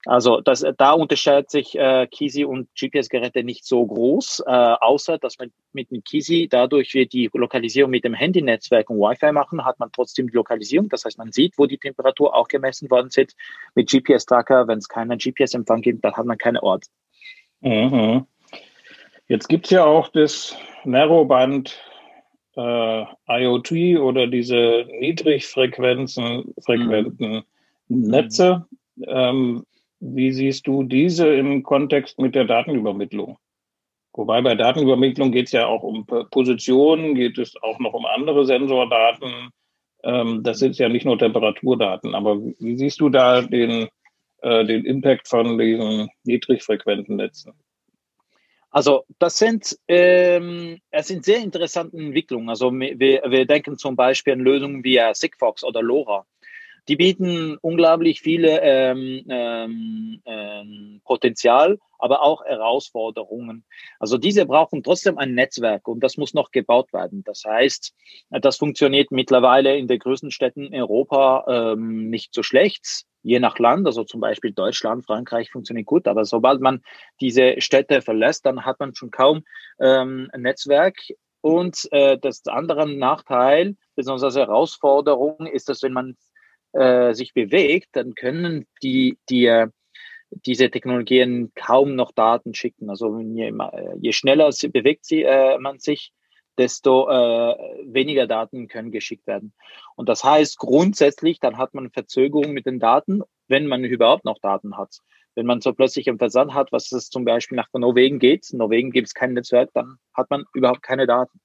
Also 0.06 0.40
das, 0.40 0.64
da 0.76 0.92
unterscheidet 0.92 1.50
sich 1.50 1.78
äh, 1.78 2.06
Kisi 2.06 2.44
und 2.44 2.68
GPS-Geräte 2.74 3.44
nicht 3.44 3.64
so 3.64 3.84
groß, 3.86 4.44
äh, 4.46 4.50
außer 4.50 5.18
dass 5.18 5.38
man 5.38 5.52
mit, 5.72 5.90
mit 5.90 6.04
Kisi 6.04 6.48
dadurch 6.50 6.94
wir 6.94 7.06
die 7.06 7.30
Lokalisierung 7.32 7.90
mit 7.90 8.04
dem 8.04 8.14
Handynetzwerk 8.14 8.90
und 8.90 8.98
Wi-Fi 8.98 9.32
machen, 9.32 9.64
hat 9.64 9.78
man 9.78 9.90
trotzdem 9.92 10.28
die 10.28 10.36
Lokalisierung. 10.36 10.88
Das 10.88 11.04
heißt, 11.04 11.18
man 11.18 11.32
sieht, 11.32 11.58
wo 11.58 11.66
die 11.66 11.78
Temperatur 11.78 12.34
auch 12.34 12.48
gemessen 12.48 12.90
worden 12.90 13.10
sind. 13.10 13.34
Mit 13.74 13.90
GPS-Tracker, 13.90 14.68
wenn 14.68 14.78
es 14.78 14.88
keinen 14.88 15.18
GPS-Empfang 15.18 15.82
gibt, 15.82 16.04
dann 16.04 16.14
hat 16.14 16.26
man 16.26 16.38
keine 16.38 16.62
Ort. 16.62 16.86
Mhm. 17.60 18.26
Jetzt 19.28 19.48
gibt 19.48 19.66
es 19.66 19.70
ja 19.72 19.84
auch 19.84 20.08
das 20.08 20.56
Narrowband 20.84 21.78
äh, 22.56 23.04
IoT 23.28 24.00
oder 24.00 24.26
diese 24.26 24.86
Niedrigfrequenzen, 24.98 26.54
frequenten 26.64 27.44
mhm. 27.88 28.08
Netze. 28.08 28.66
Ähm, 29.06 29.64
wie 30.00 30.32
siehst 30.32 30.66
du 30.66 30.82
diese 30.84 31.28
im 31.34 31.62
Kontext 31.62 32.18
mit 32.18 32.34
der 32.34 32.44
Datenübermittlung? 32.44 33.38
Wobei 34.12 34.40
bei 34.42 34.54
Datenübermittlung 34.54 35.32
geht 35.32 35.46
es 35.46 35.52
ja 35.52 35.66
auch 35.66 35.82
um 35.82 36.06
Positionen, 36.06 37.14
geht 37.14 37.38
es 37.38 37.54
auch 37.62 37.78
noch 37.78 37.92
um 37.92 38.04
andere 38.06 38.46
Sensordaten. 38.46 39.50
Ähm, 40.02 40.42
das 40.42 40.58
sind 40.58 40.78
ja 40.78 40.88
nicht 40.88 41.04
nur 41.04 41.18
Temperaturdaten. 41.18 42.14
Aber 42.14 42.40
wie 42.40 42.76
siehst 42.76 43.00
du 43.00 43.10
da 43.10 43.42
den, 43.42 43.88
äh, 44.42 44.64
den 44.64 44.84
Impact 44.84 45.28
von 45.28 45.58
diesen 45.58 46.08
niedrigfrequenten 46.24 47.16
Netzen? 47.16 47.52
Also 48.70 49.04
das 49.18 49.38
sind, 49.38 49.78
ähm, 49.88 50.78
es 50.90 51.08
sind 51.08 51.24
sehr 51.24 51.38
interessante 51.38 51.96
Entwicklungen. 51.96 52.48
Also 52.48 52.70
wir, 52.72 53.22
wir 53.24 53.46
denken 53.46 53.78
zum 53.78 53.96
Beispiel 53.96 54.34
an 54.34 54.40
Lösungen 54.40 54.84
wie 54.84 55.00
Sigfox 55.12 55.64
oder 55.64 55.82
LoRa. 55.82 56.26
Die 56.88 56.96
bieten 56.96 57.58
unglaublich 57.60 58.20
viele 58.20 58.60
ähm, 58.62 59.24
ähm, 59.28 60.22
ähm, 60.24 61.00
Potenzial, 61.04 61.78
aber 61.98 62.22
auch 62.22 62.44
Herausforderungen. 62.44 63.64
Also 64.00 64.16
diese 64.16 64.46
brauchen 64.46 64.82
trotzdem 64.82 65.18
ein 65.18 65.34
Netzwerk 65.34 65.86
und 65.86 66.00
das 66.00 66.16
muss 66.16 66.32
noch 66.32 66.50
gebaut 66.50 66.92
werden. 66.92 67.22
Das 67.24 67.44
heißt, 67.46 67.94
das 68.30 68.56
funktioniert 68.56 69.10
mittlerweile 69.10 69.76
in 69.76 69.86
den 69.86 69.98
größten 69.98 70.30
Städten 70.30 70.64
in 70.64 70.74
Europa 70.74 71.44
ähm, 71.48 72.08
nicht 72.08 72.34
so 72.34 72.42
schlecht 72.42 73.04
je 73.22 73.40
nach 73.40 73.58
Land, 73.58 73.86
also 73.86 74.04
zum 74.04 74.20
Beispiel 74.20 74.52
Deutschland, 74.52 75.04
Frankreich 75.04 75.50
funktioniert 75.50 75.86
gut, 75.86 76.06
aber 76.06 76.24
sobald 76.24 76.60
man 76.60 76.82
diese 77.20 77.60
Städte 77.60 78.00
verlässt, 78.00 78.46
dann 78.46 78.64
hat 78.64 78.78
man 78.80 78.94
schon 78.94 79.10
kaum 79.10 79.44
ähm, 79.80 80.30
ein 80.32 80.42
Netzwerk. 80.42 80.96
Und 81.40 81.88
äh, 81.92 82.18
das 82.18 82.42
andere 82.46 82.88
Nachteil, 82.88 83.76
beziehungsweise 83.94 84.40
Herausforderung 84.40 85.46
ist, 85.46 85.68
dass 85.68 85.82
wenn 85.82 85.92
man 85.92 86.16
äh, 86.72 87.14
sich 87.14 87.34
bewegt, 87.34 87.88
dann 87.92 88.14
können 88.14 88.66
die, 88.82 89.18
äh, 89.30 89.68
diese 90.30 90.70
Technologien 90.70 91.52
kaum 91.54 91.94
noch 91.94 92.12
Daten 92.12 92.54
schicken. 92.54 92.90
Also 92.90 93.18
je, 93.18 93.52
je 94.00 94.12
schneller 94.12 94.52
sie, 94.52 94.68
bewegt 94.68 95.04
sie, 95.04 95.22
äh, 95.22 95.58
man 95.58 95.78
sich, 95.78 96.12
desto 96.58 97.08
äh, 97.08 97.54
weniger 97.86 98.26
Daten 98.26 98.66
können 98.66 98.90
geschickt 98.90 99.26
werden. 99.26 99.54
Und 99.94 100.08
das 100.08 100.24
heißt 100.24 100.58
grundsätzlich, 100.58 101.38
dann 101.38 101.56
hat 101.56 101.72
man 101.72 101.90
Verzögerung 101.90 102.52
mit 102.52 102.66
den 102.66 102.80
Daten, 102.80 103.22
wenn 103.46 103.66
man 103.66 103.84
überhaupt 103.84 104.24
noch 104.24 104.38
Daten 104.40 104.76
hat. 104.76 104.98
Wenn 105.36 105.46
man 105.46 105.60
so 105.60 105.72
plötzlich 105.72 106.08
einen 106.08 106.18
Versand 106.18 106.52
hat, 106.52 106.72
was 106.72 106.90
es 106.90 107.10
zum 107.10 107.24
Beispiel 107.24 107.54
nach 107.56 107.68
Norwegen 107.72 108.18
geht, 108.18 108.50
in 108.50 108.58
Norwegen 108.58 108.90
gibt 108.90 109.06
es 109.06 109.14
kein 109.14 109.34
Netzwerk, 109.34 109.70
dann 109.72 109.98
hat 110.12 110.30
man 110.30 110.44
überhaupt 110.52 110.82
keine 110.82 111.06
Daten. 111.06 111.40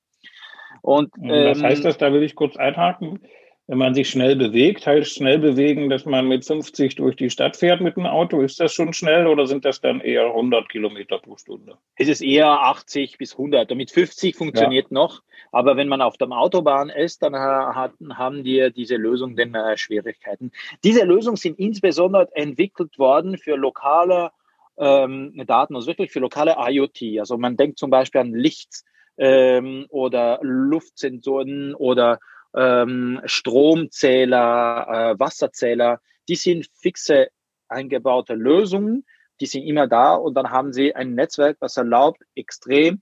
Und 0.81 1.11
ähm, 1.21 1.29
was 1.29 1.61
heißt 1.61 1.85
das? 1.85 1.99
Da 1.99 2.11
will 2.11 2.23
ich 2.23 2.33
kurz 2.35 2.57
einhaken 2.57 3.19
wenn 3.67 3.77
man 3.77 3.95
sich 3.95 4.09
schnell 4.09 4.35
bewegt, 4.35 4.85
heißt 4.85 5.15
schnell 5.15 5.39
bewegen, 5.39 5.89
dass 5.89 6.05
man 6.05 6.27
mit 6.27 6.45
50 6.45 6.95
durch 6.95 7.15
die 7.15 7.29
Stadt 7.29 7.55
fährt 7.55 7.79
mit 7.79 7.95
dem 7.95 8.05
Auto. 8.05 8.41
Ist 8.41 8.59
das 8.59 8.73
schon 8.73 8.91
schnell 8.91 9.25
oder 9.25 9.47
sind 9.47 9.63
das 9.63 9.79
dann 9.79 10.01
eher 10.01 10.25
100 10.25 10.67
Kilometer 10.67 11.19
pro 11.19 11.37
Stunde? 11.37 11.77
Es 11.95 12.09
ist 12.09 12.21
eher 12.21 12.49
80 12.49 13.17
bis 13.17 13.33
100. 13.33 13.73
Mit 13.73 13.89
50 13.89 14.35
funktioniert 14.35 14.87
ja. 14.89 14.93
noch. 14.93 15.23
Aber 15.53 15.77
wenn 15.77 15.87
man 15.87 16.01
auf 16.01 16.17
der 16.17 16.29
Autobahn 16.31 16.89
ist, 16.89 17.23
dann 17.23 17.35
hat, 17.35 17.93
haben 18.13 18.43
die 18.43 18.69
diese 18.75 18.97
Lösung 18.97 19.37
denn 19.37 19.55
äh, 19.55 19.77
Schwierigkeiten. 19.77 20.51
Diese 20.83 21.05
Lösungen 21.05 21.37
sind 21.37 21.57
insbesondere 21.57 22.27
entwickelt 22.35 22.99
worden 22.99 23.37
für 23.37 23.55
lokale 23.55 24.31
ähm, 24.77 25.41
Daten, 25.47 25.75
also 25.75 25.87
wirklich 25.87 26.11
für 26.11 26.19
lokale 26.19 26.55
IoT. 26.57 27.19
Also 27.19 27.37
man 27.37 27.55
denkt 27.55 27.79
zum 27.79 27.89
Beispiel 27.89 28.21
an 28.21 28.33
Licht 28.33 28.83
ähm, 29.17 29.85
oder 29.89 30.39
Luftsensoren 30.41 31.75
oder 31.75 32.19
ähm, 32.55 33.21
Stromzähler, 33.25 34.87
äh, 34.87 35.19
Wasserzähler, 35.19 35.99
die 36.27 36.35
sind 36.35 36.67
fixe 36.73 37.27
eingebaute 37.67 38.33
Lösungen, 38.33 39.05
die 39.39 39.45
sind 39.45 39.63
immer 39.63 39.87
da 39.87 40.13
und 40.13 40.35
dann 40.35 40.51
haben 40.51 40.73
sie 40.73 40.95
ein 40.95 41.15
Netzwerk, 41.15 41.57
was 41.59 41.77
erlaubt, 41.77 42.21
extrem 42.35 43.01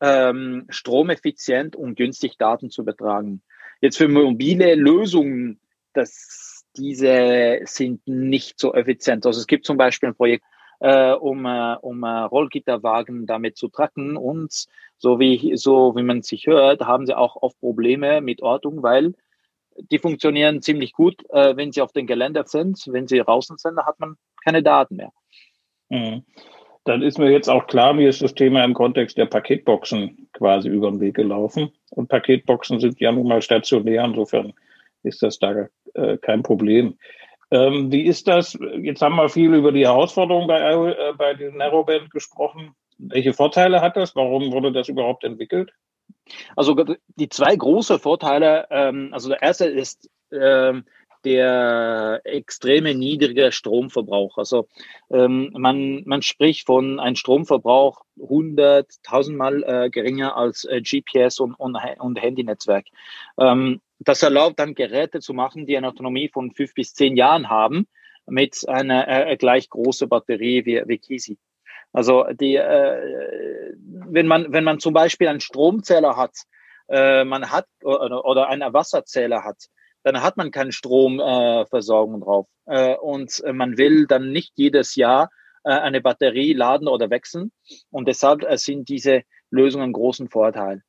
ähm, 0.00 0.66
stromeffizient 0.68 1.76
und 1.76 1.96
günstig 1.96 2.38
Daten 2.38 2.70
zu 2.70 2.84
betragen. 2.84 3.42
Jetzt 3.80 3.98
für 3.98 4.08
mobile 4.08 4.74
Lösungen, 4.74 5.60
das, 5.92 6.64
diese 6.76 7.60
sind 7.64 8.06
nicht 8.06 8.58
so 8.58 8.74
effizient. 8.74 9.26
Also 9.26 9.40
es 9.40 9.46
gibt 9.46 9.64
zum 9.64 9.76
Beispiel 9.76 10.10
ein 10.10 10.14
Projekt, 10.14 10.44
äh, 10.80 11.12
um, 11.12 11.46
äh, 11.46 11.76
um 11.80 12.02
äh, 12.02 12.08
Rollgitterwagen 12.08 13.26
damit 13.26 13.56
zu 13.56 13.68
tracken 13.68 14.16
und 14.16 14.66
so 14.98 15.18
wie, 15.20 15.56
so 15.56 15.94
wie 15.96 16.02
man 16.02 16.22
sich 16.22 16.46
hört, 16.46 16.82
haben 16.82 17.06
sie 17.06 17.16
auch 17.16 17.36
oft 17.36 17.58
Probleme 17.60 18.20
mit 18.20 18.42
Ortung, 18.42 18.82
weil 18.82 19.14
die 19.90 19.98
funktionieren 19.98 20.62
ziemlich 20.62 20.92
gut, 20.92 21.22
äh, 21.30 21.56
wenn 21.56 21.72
sie 21.72 21.80
auf 21.80 21.92
dem 21.92 22.06
Gelände 22.06 22.42
sind. 22.46 22.82
Wenn 22.88 23.06
sie 23.06 23.18
draußen 23.18 23.56
sind, 23.56 23.76
dann 23.76 23.86
hat 23.86 24.00
man 24.00 24.16
keine 24.44 24.62
Daten 24.62 24.96
mehr. 24.96 25.12
Mhm. 25.88 26.24
Dann 26.84 27.02
ist 27.02 27.18
mir 27.18 27.30
jetzt 27.30 27.48
auch 27.48 27.66
klar, 27.66 27.92
mir 27.92 28.08
ist 28.08 28.22
das 28.22 28.34
Thema 28.34 28.64
im 28.64 28.74
Kontext 28.74 29.18
der 29.18 29.26
Paketboxen 29.26 30.28
quasi 30.32 30.68
über 30.68 30.90
den 30.90 31.00
Weg 31.00 31.14
gelaufen. 31.14 31.70
Und 31.90 32.08
Paketboxen 32.08 32.80
sind 32.80 32.98
ja 33.00 33.12
nun 33.12 33.28
mal 33.28 33.42
stationär, 33.42 34.04
insofern 34.04 34.54
ist 35.02 35.22
das 35.22 35.38
da 35.38 35.68
äh, 35.94 36.16
kein 36.18 36.42
Problem. 36.42 36.96
Ähm, 37.50 37.90
wie 37.90 38.02
ist 38.02 38.28
das? 38.28 38.58
Jetzt 38.82 39.02
haben 39.02 39.16
wir 39.16 39.28
viel 39.28 39.54
über 39.54 39.72
die 39.72 39.86
Herausforderungen 39.86 40.46
bei, 40.46 40.60
äh, 40.60 41.12
bei 41.16 41.34
den 41.34 41.56
Narrowband 41.56 42.10
gesprochen. 42.10 42.74
Welche 42.98 43.32
Vorteile 43.32 43.80
hat 43.80 43.96
das? 43.96 44.14
Warum 44.14 44.52
wurde 44.52 44.72
das 44.72 44.88
überhaupt 44.88 45.24
entwickelt? 45.24 45.72
Also 46.54 46.76
die 47.16 47.28
zwei 47.28 47.56
große 47.56 47.98
Vorteile, 47.98 48.66
ähm, 48.70 49.10
also 49.12 49.28
der 49.28 49.42
erste 49.42 49.66
ist 49.66 50.08
ähm, 50.32 50.84
der 51.24 52.20
extreme 52.24 52.94
niedrige 52.94 53.52
Stromverbrauch. 53.52 54.38
Also 54.38 54.68
ähm, 55.10 55.50
man, 55.52 56.02
man 56.06 56.22
spricht 56.22 56.66
von 56.66 56.98
einem 56.98 57.16
Stromverbrauch 57.16 58.04
100, 58.22 58.86
1000 59.06 59.36
Mal 59.36 59.62
äh, 59.64 59.90
geringer 59.90 60.36
als 60.36 60.64
äh, 60.64 60.80
GPS 60.80 61.40
und, 61.40 61.54
und, 61.54 61.76
und 61.98 62.22
Handynetzwerk. 62.22 62.86
Ähm, 63.38 63.80
das 64.00 64.22
erlaubt 64.22 64.58
dann 64.58 64.74
Geräte 64.74 65.20
zu 65.20 65.34
machen, 65.34 65.66
die 65.66 65.76
eine 65.76 65.88
Autonomie 65.88 66.28
von 66.28 66.50
fünf 66.50 66.74
bis 66.74 66.94
zehn 66.94 67.16
Jahren 67.16 67.48
haben, 67.48 67.86
mit 68.26 68.68
einer 68.68 69.06
äh, 69.08 69.36
gleich 69.36 69.68
großen 69.68 70.08
Batterie 70.08 70.64
wie, 70.64 70.82
wie 70.86 70.98
Kisi. 70.98 71.38
Also 71.92 72.24
die, 72.32 72.56
äh, 72.56 73.74
wenn 73.76 74.26
man 74.26 74.52
wenn 74.52 74.64
man 74.64 74.78
zum 74.78 74.94
Beispiel 74.94 75.28
einen 75.28 75.40
Stromzähler 75.40 76.16
hat, 76.16 76.34
äh, 76.88 77.24
man 77.24 77.50
hat 77.50 77.66
oder, 77.82 78.24
oder 78.24 78.48
einen 78.48 78.72
Wasserzähler 78.72 79.44
hat, 79.44 79.58
dann 80.02 80.22
hat 80.22 80.36
man 80.36 80.50
keine 80.50 80.72
Stromversorgung 80.72 82.22
äh, 82.22 82.24
drauf 82.24 82.46
äh, 82.66 82.94
und 82.94 83.42
man 83.52 83.76
will 83.76 84.06
dann 84.06 84.30
nicht 84.30 84.52
jedes 84.56 84.94
Jahr 84.94 85.30
äh, 85.64 85.70
eine 85.72 86.00
Batterie 86.00 86.54
laden 86.54 86.88
oder 86.88 87.10
wechseln 87.10 87.52
und 87.90 88.08
deshalb 88.08 88.42
äh, 88.44 88.56
sind 88.56 88.88
diese 88.88 89.22
Lösungen 89.50 89.92
großen 89.92 90.28
Vorteil. 90.30 90.82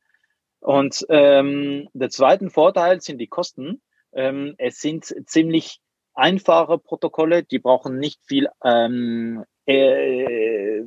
Und 0.62 1.06
ähm, 1.10 1.90
der 1.94 2.10
zweite 2.10 2.50
Vorteil 2.50 3.02
sind 3.02 3.18
die 3.18 3.28
Kosten. 3.28 3.82
Ähm, 4.14 4.56
es 4.58 4.80
sind 4.80 5.06
ziemlich 5.26 5.80
einfache 6.14 6.78
Protokolle, 6.78 7.44
die 7.44 7.60
brauchen 7.60 7.98
nicht 7.98 8.20
viel 8.26 8.48
ähm, 8.64 9.44
äh, 9.66 10.84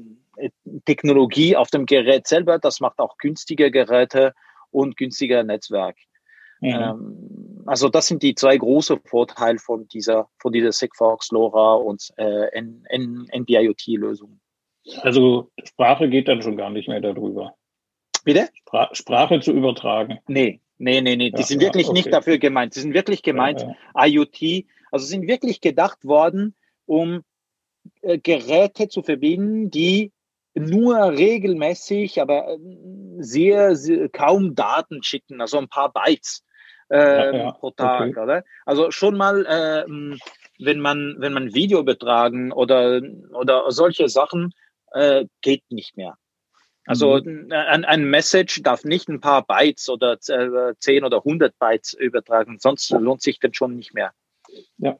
Technologie 0.84 1.56
auf 1.56 1.70
dem 1.70 1.86
Gerät 1.86 2.26
selber. 2.26 2.58
Das 2.58 2.80
macht 2.80 2.98
auch 2.98 3.16
günstige 3.18 3.70
Geräte 3.70 4.34
und 4.70 4.96
günstiger 4.96 5.42
Netzwerk. 5.42 5.96
Mhm. 6.60 6.70
Ähm, 6.70 7.62
also 7.66 7.88
das 7.88 8.06
sind 8.06 8.22
die 8.22 8.34
zwei 8.34 8.56
großen 8.56 9.00
Vorteile 9.04 9.58
von 9.58 9.88
dieser 9.88 10.28
von 10.38 10.52
dieser 10.52 10.72
Sigfox, 10.72 11.30
LoRa 11.30 11.74
und 11.74 12.10
äh, 12.16 12.48
NB-IoT-Lösung. 12.52 14.40
Also 15.00 15.50
Sprache 15.64 16.08
geht 16.08 16.28
dann 16.28 16.42
schon 16.42 16.56
gar 16.56 16.70
nicht 16.70 16.88
mehr 16.88 17.00
darüber. 17.00 17.54
Bitte? 18.24 18.48
Spra 18.54 18.88
Sprache 18.92 19.40
zu 19.40 19.52
übertragen. 19.52 20.18
Nee, 20.26 20.60
nee, 20.78 21.00
nee, 21.00 21.16
nee. 21.16 21.30
Die 21.30 21.40
ja, 21.40 21.46
sind 21.46 21.60
wirklich 21.60 21.86
ja, 21.86 21.90
okay. 21.90 21.98
nicht 22.00 22.12
dafür 22.12 22.38
gemeint. 22.38 22.74
Die 22.74 22.80
sind 22.80 22.94
wirklich 22.94 23.22
gemeint, 23.22 23.60
ja, 23.60 24.06
IoT, 24.06 24.66
also 24.90 25.06
sind 25.06 25.28
wirklich 25.28 25.60
gedacht 25.60 26.04
worden, 26.04 26.54
um 26.86 27.22
äh, 28.02 28.18
Geräte 28.18 28.88
zu 28.88 29.02
verbinden, 29.02 29.70
die 29.70 30.12
nur 30.54 30.96
regelmäßig, 31.10 32.20
aber 32.20 32.54
äh, 32.54 32.58
sehr, 33.18 33.76
sehr 33.76 34.08
kaum 34.08 34.54
Daten 34.54 35.02
schicken, 35.02 35.40
also 35.40 35.58
ein 35.58 35.68
paar 35.68 35.92
Bytes 35.92 36.44
äh, 36.88 37.52
pro 37.52 37.70
Tag, 37.70 38.10
okay. 38.10 38.20
oder? 38.20 38.44
Also 38.64 38.90
schon 38.90 39.16
mal, 39.16 39.44
äh, 39.46 39.84
wenn 40.58 40.80
man 40.80 41.16
wenn 41.18 41.32
man 41.32 41.54
Video 41.54 41.82
betragen 41.82 42.52
oder 42.52 43.02
oder 43.32 43.70
solche 43.70 44.08
Sachen 44.08 44.54
äh, 44.92 45.26
geht 45.40 45.64
nicht 45.70 45.96
mehr. 45.96 46.16
Also 46.86 47.20
mhm. 47.22 47.50
ein, 47.50 47.84
ein 47.84 48.04
Message 48.04 48.62
darf 48.62 48.84
nicht 48.84 49.08
ein 49.08 49.20
paar 49.20 49.46
Bytes 49.46 49.88
oder 49.88 50.18
10 50.20 51.04
oder 51.04 51.18
100 51.18 51.58
Bytes 51.58 51.94
übertragen, 51.94 52.58
sonst 52.58 52.90
lohnt 52.90 53.22
sich 53.22 53.38
das 53.40 53.56
schon 53.56 53.76
nicht 53.76 53.94
mehr. 53.94 54.12
Ja. 54.78 54.98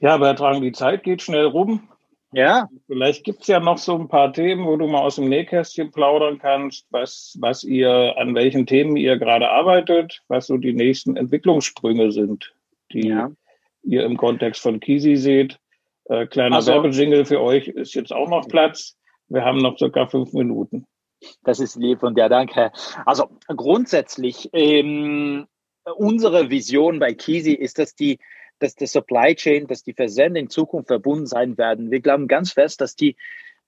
Ja, 0.00 0.16
Bertrand, 0.16 0.62
die 0.62 0.72
Zeit 0.72 1.02
geht 1.02 1.22
schnell 1.22 1.46
rum. 1.46 1.88
Ja. 2.32 2.68
Vielleicht 2.86 3.24
gibt 3.24 3.42
es 3.42 3.46
ja 3.46 3.58
noch 3.58 3.78
so 3.78 3.94
ein 3.94 4.08
paar 4.08 4.32
Themen, 4.32 4.66
wo 4.66 4.76
du 4.76 4.86
mal 4.86 5.00
aus 5.00 5.16
dem 5.16 5.28
Nähkästchen 5.28 5.90
plaudern 5.90 6.38
kannst, 6.38 6.86
was, 6.90 7.36
was 7.40 7.64
ihr, 7.64 8.14
an 8.18 8.34
welchen 8.34 8.66
Themen 8.66 8.96
ihr 8.96 9.16
gerade 9.16 9.48
arbeitet, 9.48 10.22
was 10.28 10.46
so 10.46 10.58
die 10.58 10.74
nächsten 10.74 11.16
Entwicklungssprünge 11.16 12.12
sind, 12.12 12.54
die 12.92 13.08
ja. 13.08 13.30
ihr 13.82 14.04
im 14.04 14.16
Kontext 14.18 14.60
von 14.60 14.78
Kisi 14.78 15.16
seht. 15.16 15.58
Äh, 16.04 16.26
kleiner 16.26 16.56
also, 16.56 16.72
Werbejingle 16.72 17.24
für 17.24 17.40
euch 17.40 17.68
ist 17.68 17.94
jetzt 17.94 18.12
auch 18.12 18.28
noch 18.28 18.46
Platz. 18.46 18.96
Wir 19.28 19.44
haben 19.44 19.58
noch 19.58 19.78
circa 19.78 20.06
fünf 20.06 20.32
Minuten. 20.32 20.86
Das 21.42 21.60
ist 21.60 21.76
lieb 21.76 22.02
und 22.02 22.16
ja, 22.16 22.28
danke. 22.28 22.70
Also 23.04 23.28
grundsätzlich, 23.48 24.48
ähm, 24.52 25.46
unsere 25.96 26.50
Vision 26.50 26.98
bei 26.98 27.14
Kisi 27.14 27.52
ist, 27.52 27.78
dass 27.78 27.94
die 27.94 28.18
dass 28.60 28.74
der 28.74 28.88
Supply 28.88 29.36
Chain, 29.36 29.68
dass 29.68 29.84
die 29.84 29.92
Versände 29.92 30.40
in 30.40 30.50
Zukunft 30.50 30.88
verbunden 30.88 31.26
sein 31.26 31.56
werden. 31.58 31.92
Wir 31.92 32.00
glauben 32.00 32.26
ganz 32.26 32.52
fest, 32.52 32.80
dass 32.80 32.96
die 32.96 33.16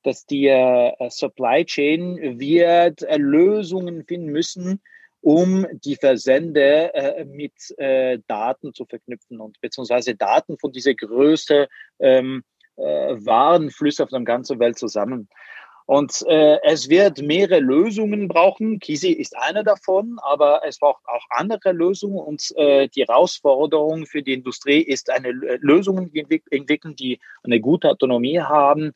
dass 0.02 0.24
die 0.24 0.46
äh, 0.46 1.10
Supply 1.10 1.64
Chain 1.64 2.40
wird 2.40 3.02
äh, 3.02 3.18
Lösungen 3.18 4.04
finden 4.04 4.28
müssen, 4.28 4.80
um 5.20 5.66
die 5.72 5.96
Versende 5.96 6.94
äh, 6.94 7.24
mit 7.26 7.52
äh, 7.78 8.18
Daten 8.26 8.72
zu 8.72 8.86
verknüpfen 8.86 9.40
und 9.40 9.60
beziehungsweise 9.60 10.14
Daten 10.14 10.58
von 10.58 10.72
dieser 10.72 10.94
Größe 10.94 11.68
ähm, 11.98 12.42
äh, 12.42 12.59
Warenflüsse 12.80 14.02
auf 14.02 14.10
der 14.10 14.20
ganzen 14.20 14.58
Welt 14.58 14.78
zusammen. 14.78 15.28
Und 15.90 16.24
äh, 16.28 16.58
es 16.62 16.88
wird 16.88 17.20
mehrere 17.20 17.58
Lösungen 17.58 18.28
brauchen. 18.28 18.78
Kisi 18.78 19.10
ist 19.10 19.36
eine 19.36 19.64
davon, 19.64 20.18
aber 20.22 20.62
es 20.64 20.78
braucht 20.78 21.02
auch 21.08 21.24
andere 21.30 21.72
Lösungen. 21.72 22.20
Und 22.20 22.54
äh, 22.56 22.86
die 22.86 23.02
Herausforderung 23.02 24.06
für 24.06 24.22
die 24.22 24.34
Industrie 24.34 24.82
ist, 24.82 25.10
eine 25.10 25.32
Lösung 25.32 26.12
entwickeln, 26.14 26.94
die 26.94 27.18
eine 27.42 27.58
gute 27.58 27.88
Autonomie 27.88 28.38
haben, 28.38 28.92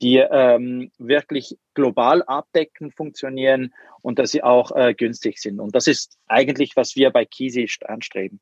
die 0.00 0.18
ähm, 0.18 0.92
wirklich 0.98 1.56
global 1.74 2.22
abdeckend 2.22 2.94
funktionieren 2.94 3.74
und 4.02 4.20
dass 4.20 4.30
sie 4.30 4.44
auch 4.44 4.70
äh, 4.70 4.94
günstig 4.94 5.40
sind. 5.40 5.58
Und 5.58 5.74
das 5.74 5.88
ist 5.88 6.16
eigentlich, 6.28 6.76
was 6.76 6.94
wir 6.94 7.10
bei 7.10 7.24
Kisi 7.24 7.68
anstreben. 7.86 8.40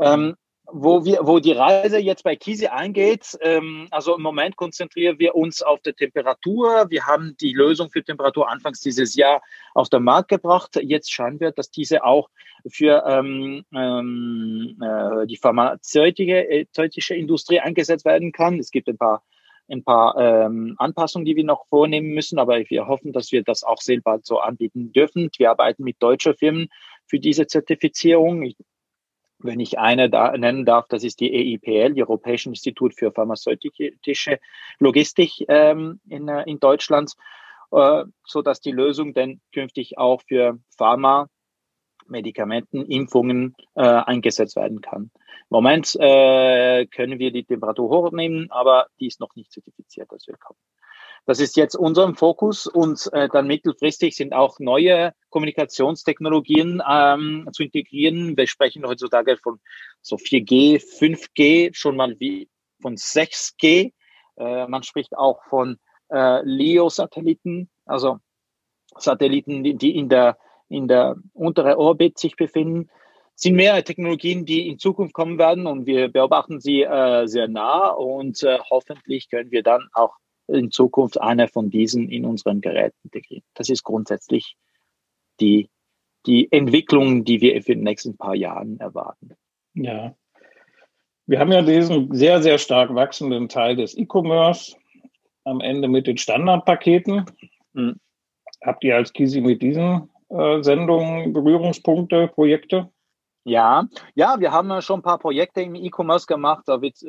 Ähm, 0.00 0.36
wo 0.72 1.04
wir, 1.04 1.20
wo 1.22 1.38
die 1.38 1.52
Reise 1.52 1.98
jetzt 1.98 2.24
bei 2.24 2.36
Kisi 2.36 2.66
eingeht, 2.66 3.38
ähm, 3.40 3.86
also 3.90 4.16
im 4.16 4.22
Moment 4.22 4.56
konzentrieren 4.56 5.18
wir 5.18 5.34
uns 5.34 5.62
auf 5.62 5.80
die 5.80 5.92
Temperatur. 5.92 6.86
Wir 6.90 7.06
haben 7.06 7.36
die 7.40 7.52
Lösung 7.52 7.90
für 7.90 8.02
Temperatur 8.02 8.48
anfangs 8.48 8.80
dieses 8.80 9.14
Jahr 9.14 9.42
auf 9.74 9.88
den 9.88 10.02
Markt 10.02 10.28
gebracht. 10.28 10.76
Jetzt 10.82 11.12
schauen 11.12 11.38
wir, 11.40 11.52
dass 11.52 11.70
diese 11.70 12.04
auch 12.04 12.28
für 12.68 13.04
ähm, 13.06 13.64
ähm, 13.74 14.76
äh, 14.82 15.26
die 15.26 15.36
pharmazeutische 15.36 17.14
Industrie 17.14 17.60
eingesetzt 17.60 18.04
werden 18.04 18.32
kann. 18.32 18.58
Es 18.58 18.70
gibt 18.70 18.88
ein 18.88 18.98
paar 18.98 19.22
ein 19.68 19.82
paar 19.82 20.16
ähm, 20.16 20.76
Anpassungen, 20.78 21.24
die 21.24 21.34
wir 21.34 21.42
noch 21.42 21.66
vornehmen 21.66 22.10
müssen, 22.10 22.38
aber 22.38 22.58
wir 22.68 22.86
hoffen, 22.86 23.12
dass 23.12 23.32
wir 23.32 23.42
das 23.42 23.64
auch 23.64 23.80
sehr 23.80 24.00
bald 24.00 24.24
so 24.24 24.38
anbieten 24.38 24.92
dürfen. 24.92 25.28
Wir 25.38 25.50
arbeiten 25.50 25.82
mit 25.82 26.00
deutschen 26.00 26.36
Firmen 26.36 26.68
für 27.06 27.18
diese 27.18 27.48
Zertifizierung. 27.48 28.42
Ich 28.42 28.56
wenn 29.38 29.60
ich 29.60 29.78
eine 29.78 30.08
da 30.10 30.36
nennen 30.36 30.64
darf, 30.64 30.86
das 30.88 31.04
ist 31.04 31.20
die 31.20 31.32
EIPL, 31.32 31.94
die 31.94 32.02
Europäische 32.02 32.48
Institut 32.48 32.94
für 32.94 33.12
pharmazeutische 33.12 34.38
Logistik 34.78 35.44
ähm, 35.48 36.00
in, 36.08 36.28
äh, 36.28 36.42
in 36.44 36.58
Deutschland, 36.58 37.12
äh, 37.72 38.04
so 38.24 38.42
dass 38.42 38.60
die 38.60 38.72
Lösung 38.72 39.14
dann 39.14 39.40
künftig 39.52 39.98
auch 39.98 40.22
für 40.22 40.58
Pharma, 40.76 41.28
Medikamenten, 42.08 42.86
Impfungen 42.86 43.54
äh, 43.74 43.82
eingesetzt 43.82 44.56
werden 44.56 44.80
kann. 44.80 45.10
Im 45.12 45.50
Moment 45.50 45.96
äh, 45.98 46.86
können 46.86 47.18
wir 47.18 47.32
die 47.32 47.44
Temperatur 47.44 47.88
hochnehmen, 47.88 48.50
aber 48.50 48.86
die 49.00 49.08
ist 49.08 49.20
noch 49.20 49.34
nicht 49.34 49.52
zertifiziert, 49.52 50.10
das 50.10 50.26
wird 50.26 50.40
kommen. 50.40 50.58
Das 51.26 51.40
ist 51.40 51.56
jetzt 51.56 51.74
unser 51.74 52.14
Fokus 52.14 52.68
und 52.68 53.10
äh, 53.12 53.28
dann 53.28 53.48
mittelfristig 53.48 54.14
sind 54.14 54.32
auch 54.32 54.60
neue 54.60 55.12
Kommunikationstechnologien 55.30 56.80
ähm, 56.88 57.48
zu 57.52 57.64
integrieren. 57.64 58.36
Wir 58.36 58.46
sprechen 58.46 58.86
heutzutage 58.86 59.36
von 59.36 59.58
so 60.02 60.16
4G, 60.16 60.80
5G, 60.80 61.74
schon 61.74 61.96
mal 61.96 62.14
wie 62.20 62.48
von 62.80 62.94
6G. 62.94 63.92
Äh, 64.36 64.68
man 64.68 64.84
spricht 64.84 65.18
auch 65.18 65.42
von 65.48 65.78
äh, 66.10 66.42
LEO-Satelliten, 66.44 67.70
also 67.86 68.18
Satelliten, 68.96 69.64
die 69.64 69.96
in 69.96 70.08
der, 70.08 70.38
in 70.68 70.86
der 70.86 71.16
unteren 71.32 71.74
Orbit 71.74 72.18
sich 72.18 72.36
befinden, 72.36 72.88
sind 73.34 73.56
mehr 73.56 73.82
Technologien, 73.82 74.46
die 74.46 74.68
in 74.68 74.78
Zukunft 74.78 75.12
kommen 75.12 75.38
werden 75.38 75.66
und 75.66 75.86
wir 75.86 76.08
beobachten 76.08 76.60
sie 76.60 76.82
äh, 76.82 77.26
sehr 77.26 77.48
nah 77.48 77.88
und 77.88 78.44
äh, 78.44 78.58
hoffentlich 78.70 79.28
können 79.28 79.50
wir 79.50 79.64
dann 79.64 79.88
auch 79.92 80.14
in 80.48 80.70
Zukunft 80.70 81.20
eine 81.20 81.48
von 81.48 81.70
diesen 81.70 82.08
in 82.08 82.24
unseren 82.24 82.60
Geräten 82.60 82.96
integrieren. 83.04 83.44
Das 83.54 83.68
ist 83.68 83.82
grundsätzlich 83.82 84.56
die, 85.40 85.70
die 86.26 86.50
Entwicklung, 86.52 87.24
die 87.24 87.40
wir 87.40 87.60
für 87.62 87.74
die 87.74 87.82
nächsten 87.82 88.16
paar 88.16 88.34
Jahren 88.34 88.78
erwarten. 88.78 89.34
Ja. 89.74 90.14
Wir 91.26 91.40
haben 91.40 91.52
ja 91.52 91.62
diesen 91.62 92.14
sehr, 92.14 92.40
sehr 92.40 92.58
stark 92.58 92.94
wachsenden 92.94 93.48
Teil 93.48 93.76
des 93.76 93.96
E-Commerce 93.96 94.76
am 95.44 95.60
Ende 95.60 95.88
mit 95.88 96.06
den 96.06 96.18
Standardpaketen. 96.18 97.24
Mhm. 97.72 98.00
Habt 98.62 98.84
ihr 98.84 98.96
als 98.96 99.12
Kisi 99.12 99.40
mit 99.40 99.62
diesen 99.62 100.08
äh, 100.28 100.62
Sendungen 100.62 101.32
Berührungspunkte, 101.32 102.28
Projekte? 102.28 102.90
Ja, 103.44 103.86
ja, 104.14 104.40
wir 104.40 104.50
haben 104.50 104.82
schon 104.82 105.00
ein 105.00 105.04
paar 105.04 105.18
Projekte 105.18 105.62
im 105.62 105.76
E-Commerce 105.76 106.26
gemacht, 106.26 106.64
da 106.66 106.80
wird, 106.80 107.00
äh, 107.02 107.08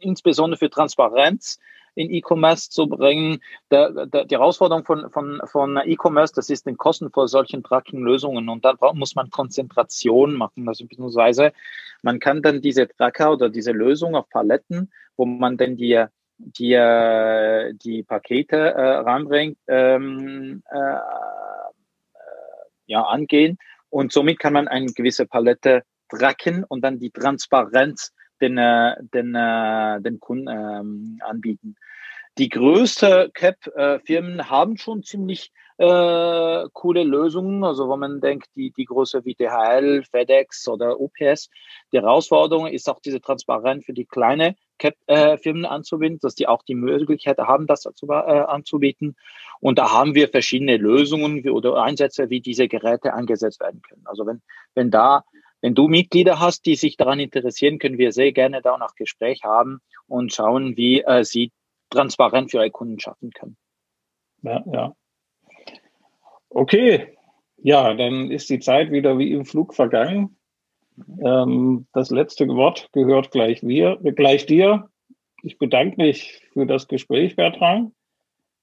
insbesondere 0.00 0.58
für 0.58 0.70
Transparenz 0.70 1.58
in 1.96 2.12
E-Commerce 2.12 2.70
zu 2.70 2.86
bringen. 2.86 3.40
Der, 3.70 4.06
der, 4.06 4.26
die 4.26 4.36
Herausforderung 4.36 4.84
von, 4.84 5.10
von, 5.10 5.40
von 5.44 5.76
E-Commerce, 5.78 6.32
das 6.34 6.50
ist 6.50 6.66
den 6.66 6.76
Kosten 6.76 7.10
vor 7.10 7.26
solchen 7.26 7.64
Tracking-Lösungen 7.64 8.48
und 8.48 8.64
da 8.64 8.74
muss 8.92 9.16
man 9.16 9.30
Konzentration 9.30 10.34
machen, 10.34 10.68
also 10.68 10.86
beziehungsweise 10.86 11.52
man 12.02 12.20
kann 12.20 12.42
dann 12.42 12.60
diese 12.60 12.86
Tracker 12.86 13.32
oder 13.32 13.48
diese 13.48 13.72
Lösung 13.72 14.14
auf 14.14 14.28
Paletten, 14.28 14.92
wo 15.16 15.24
man 15.24 15.56
dann 15.56 15.76
die 15.76 16.06
die, 16.38 17.72
die 17.82 18.02
Pakete 18.02 18.56
äh, 18.56 18.96
ranbringt, 18.98 19.58
ähm, 19.68 20.62
äh, 20.70 20.78
äh, 20.78 21.00
ja, 22.86 23.02
angehen. 23.02 23.58
Und 23.88 24.12
somit 24.12 24.38
kann 24.38 24.52
man 24.52 24.68
eine 24.68 24.92
gewisse 24.92 25.26
Palette 25.26 25.82
tracken 26.08 26.64
und 26.64 26.82
dann 26.82 26.98
die 26.98 27.10
Transparenz 27.10 28.12
den, 28.40 28.58
äh, 28.58 28.96
den, 29.14 29.34
äh, 29.34 30.00
den 30.00 30.20
Kunden 30.20 30.48
ähm, 30.48 31.18
anbieten. 31.22 31.76
Die 32.38 32.50
größten 32.50 33.32
Cap-Firmen 33.32 34.50
haben 34.50 34.76
schon 34.76 35.02
ziemlich 35.02 35.52
äh, 35.78 36.64
coole 36.72 37.04
Lösungen. 37.04 37.64
Also 37.64 37.88
wenn 37.90 37.98
man 37.98 38.20
denkt, 38.20 38.48
die, 38.56 38.72
die 38.72 38.84
große 38.84 39.24
wie 39.24 39.34
DHL, 39.34 40.02
FedEx 40.02 40.68
oder 40.68 41.00
UPS, 41.00 41.50
die 41.92 41.98
Herausforderung 41.98 42.66
ist 42.66 42.88
auch 42.88 43.00
diese 43.00 43.20
Transparenz 43.20 43.84
für 43.84 43.92
die 43.92 44.04
kleine 44.04 44.56
Cap-Firmen 44.78 45.64
äh, 45.64 45.68
anzubieten, 45.68 46.18
dass 46.20 46.34
die 46.34 46.48
auch 46.48 46.62
die 46.62 46.74
Möglichkeit 46.74 47.38
haben, 47.38 47.66
das 47.66 47.82
dazu, 47.82 48.06
äh, 48.08 48.12
anzubieten. 48.12 49.16
Und 49.60 49.78
da 49.78 49.92
haben 49.92 50.14
wir 50.14 50.28
verschiedene 50.28 50.76
Lösungen 50.76 51.44
wie, 51.44 51.50
oder 51.50 51.82
Einsätze, 51.82 52.30
wie 52.30 52.40
diese 52.40 52.68
Geräte 52.68 53.14
eingesetzt 53.14 53.60
werden 53.60 53.80
können. 53.82 54.02
Also 54.04 54.26
wenn, 54.26 54.42
wenn 54.74 54.90
da 54.90 55.24
wenn 55.60 55.74
du 55.74 55.88
Mitglieder 55.88 56.38
hast, 56.38 56.66
die 56.66 56.76
sich 56.76 56.96
daran 56.96 57.20
interessieren, 57.20 57.78
können 57.78 57.98
wir 57.98 58.12
sehr 58.12 58.32
gerne 58.32 58.62
da 58.62 58.76
noch 58.78 58.94
Gespräch 58.94 59.42
haben 59.44 59.80
und 60.06 60.32
schauen, 60.32 60.76
wie 60.76 61.00
äh, 61.02 61.24
sie 61.24 61.50
transparent 61.90 62.50
für 62.50 62.58
ihre 62.58 62.70
Kunden 62.70 63.00
schaffen 63.00 63.30
können. 63.30 63.56
Ja, 64.42 64.62
ja. 64.72 64.94
Okay, 66.50 67.16
ja, 67.56 67.94
dann 67.94 68.30
ist 68.30 68.48
die 68.50 68.60
Zeit 68.60 68.90
wieder 68.90 69.18
wie 69.18 69.32
im 69.32 69.44
Flug 69.44 69.74
vergangen. 69.74 70.36
Ähm, 71.22 71.86
das 71.92 72.10
letzte 72.10 72.46
Wort 72.48 72.88
gehört 72.92 73.30
gleich, 73.30 73.62
wir, 73.62 73.96
gleich 73.96 74.46
dir. 74.46 74.88
Ich 75.42 75.58
bedanke 75.58 75.96
mich 75.96 76.40
für 76.52 76.66
das 76.66 76.88
Gespräch, 76.88 77.36
Bertrand. 77.36 77.92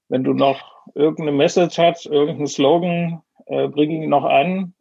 Wenn 0.09 0.23
du 0.23 0.33
noch 0.33 0.87
irgendeine 0.95 1.31
Message 1.31 1.77
hast, 1.77 2.05
irgendeinen 2.05 2.47
Slogan, 2.47 3.21
äh, 3.45 3.67
bring 3.67 3.91
ihn 3.91 4.09
noch 4.09 4.25
an. 4.25 4.73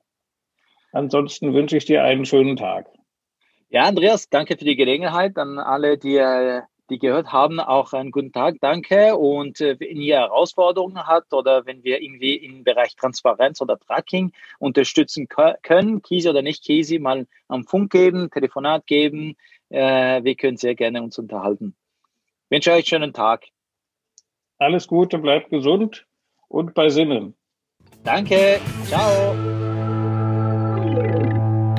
Ansonsten 0.92 1.54
wünsche 1.54 1.76
ich 1.76 1.84
dir 1.84 2.04
einen 2.04 2.24
schönen 2.24 2.56
Tag. 2.56 2.86
Ja, 3.70 3.84
Andreas, 3.84 4.28
danke 4.28 4.56
für 4.56 4.64
die 4.64 4.76
Gelegenheit. 4.76 5.36
An 5.38 5.58
alle, 5.58 5.98
die 5.98 6.16
äh, 6.16 6.62
die 6.92 6.98
gehört 6.98 7.32
haben, 7.32 7.58
auch 7.58 7.92
einen 7.92 8.10
guten 8.10 8.32
Tag, 8.32 8.56
danke. 8.60 9.16
Und 9.16 9.60
äh, 9.60 9.80
wenn 9.80 9.96
ihr 9.96 10.16
Herausforderungen 10.16 11.06
habt 11.06 11.32
oder 11.32 11.66
wenn 11.66 11.82
wir 11.82 12.02
irgendwie 12.02 12.36
im 12.36 12.64
Bereich 12.64 12.94
Transparenz 12.96 13.60
oder 13.60 13.78
Tracking 13.78 14.32
unterstützen 14.58 15.26
können, 15.28 16.02
Kisi 16.02 16.28
oder 16.28 16.42
nicht 16.42 16.62
Kisi, 16.62 16.98
mal 16.98 17.26
am 17.48 17.64
Funk 17.64 17.90
geben, 17.90 18.30
Telefonat 18.30 18.86
geben. 18.86 19.36
Äh, 19.70 20.22
wir 20.22 20.34
können 20.36 20.58
sehr 20.58 20.74
gerne 20.74 21.02
uns 21.02 21.18
unterhalten. 21.18 21.74
Ich 22.44 22.56
wünsche 22.56 22.70
euch 22.70 22.76
einen 22.76 22.84
schönen 22.84 23.12
Tag. 23.12 23.46
Alles 24.58 24.86
Gute, 24.86 25.18
bleibt 25.18 25.50
gesund 25.50 26.06
und 26.48 26.74
bei 26.74 26.90
Sinnen. 26.90 27.34
Danke, 28.04 28.60
ciao. 28.84 29.61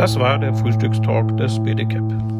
Das 0.03 0.19
war 0.19 0.37
der 0.37 0.53
Frühstückstalk 0.53 1.37
des 1.37 1.63
BDCAP. 1.63 2.32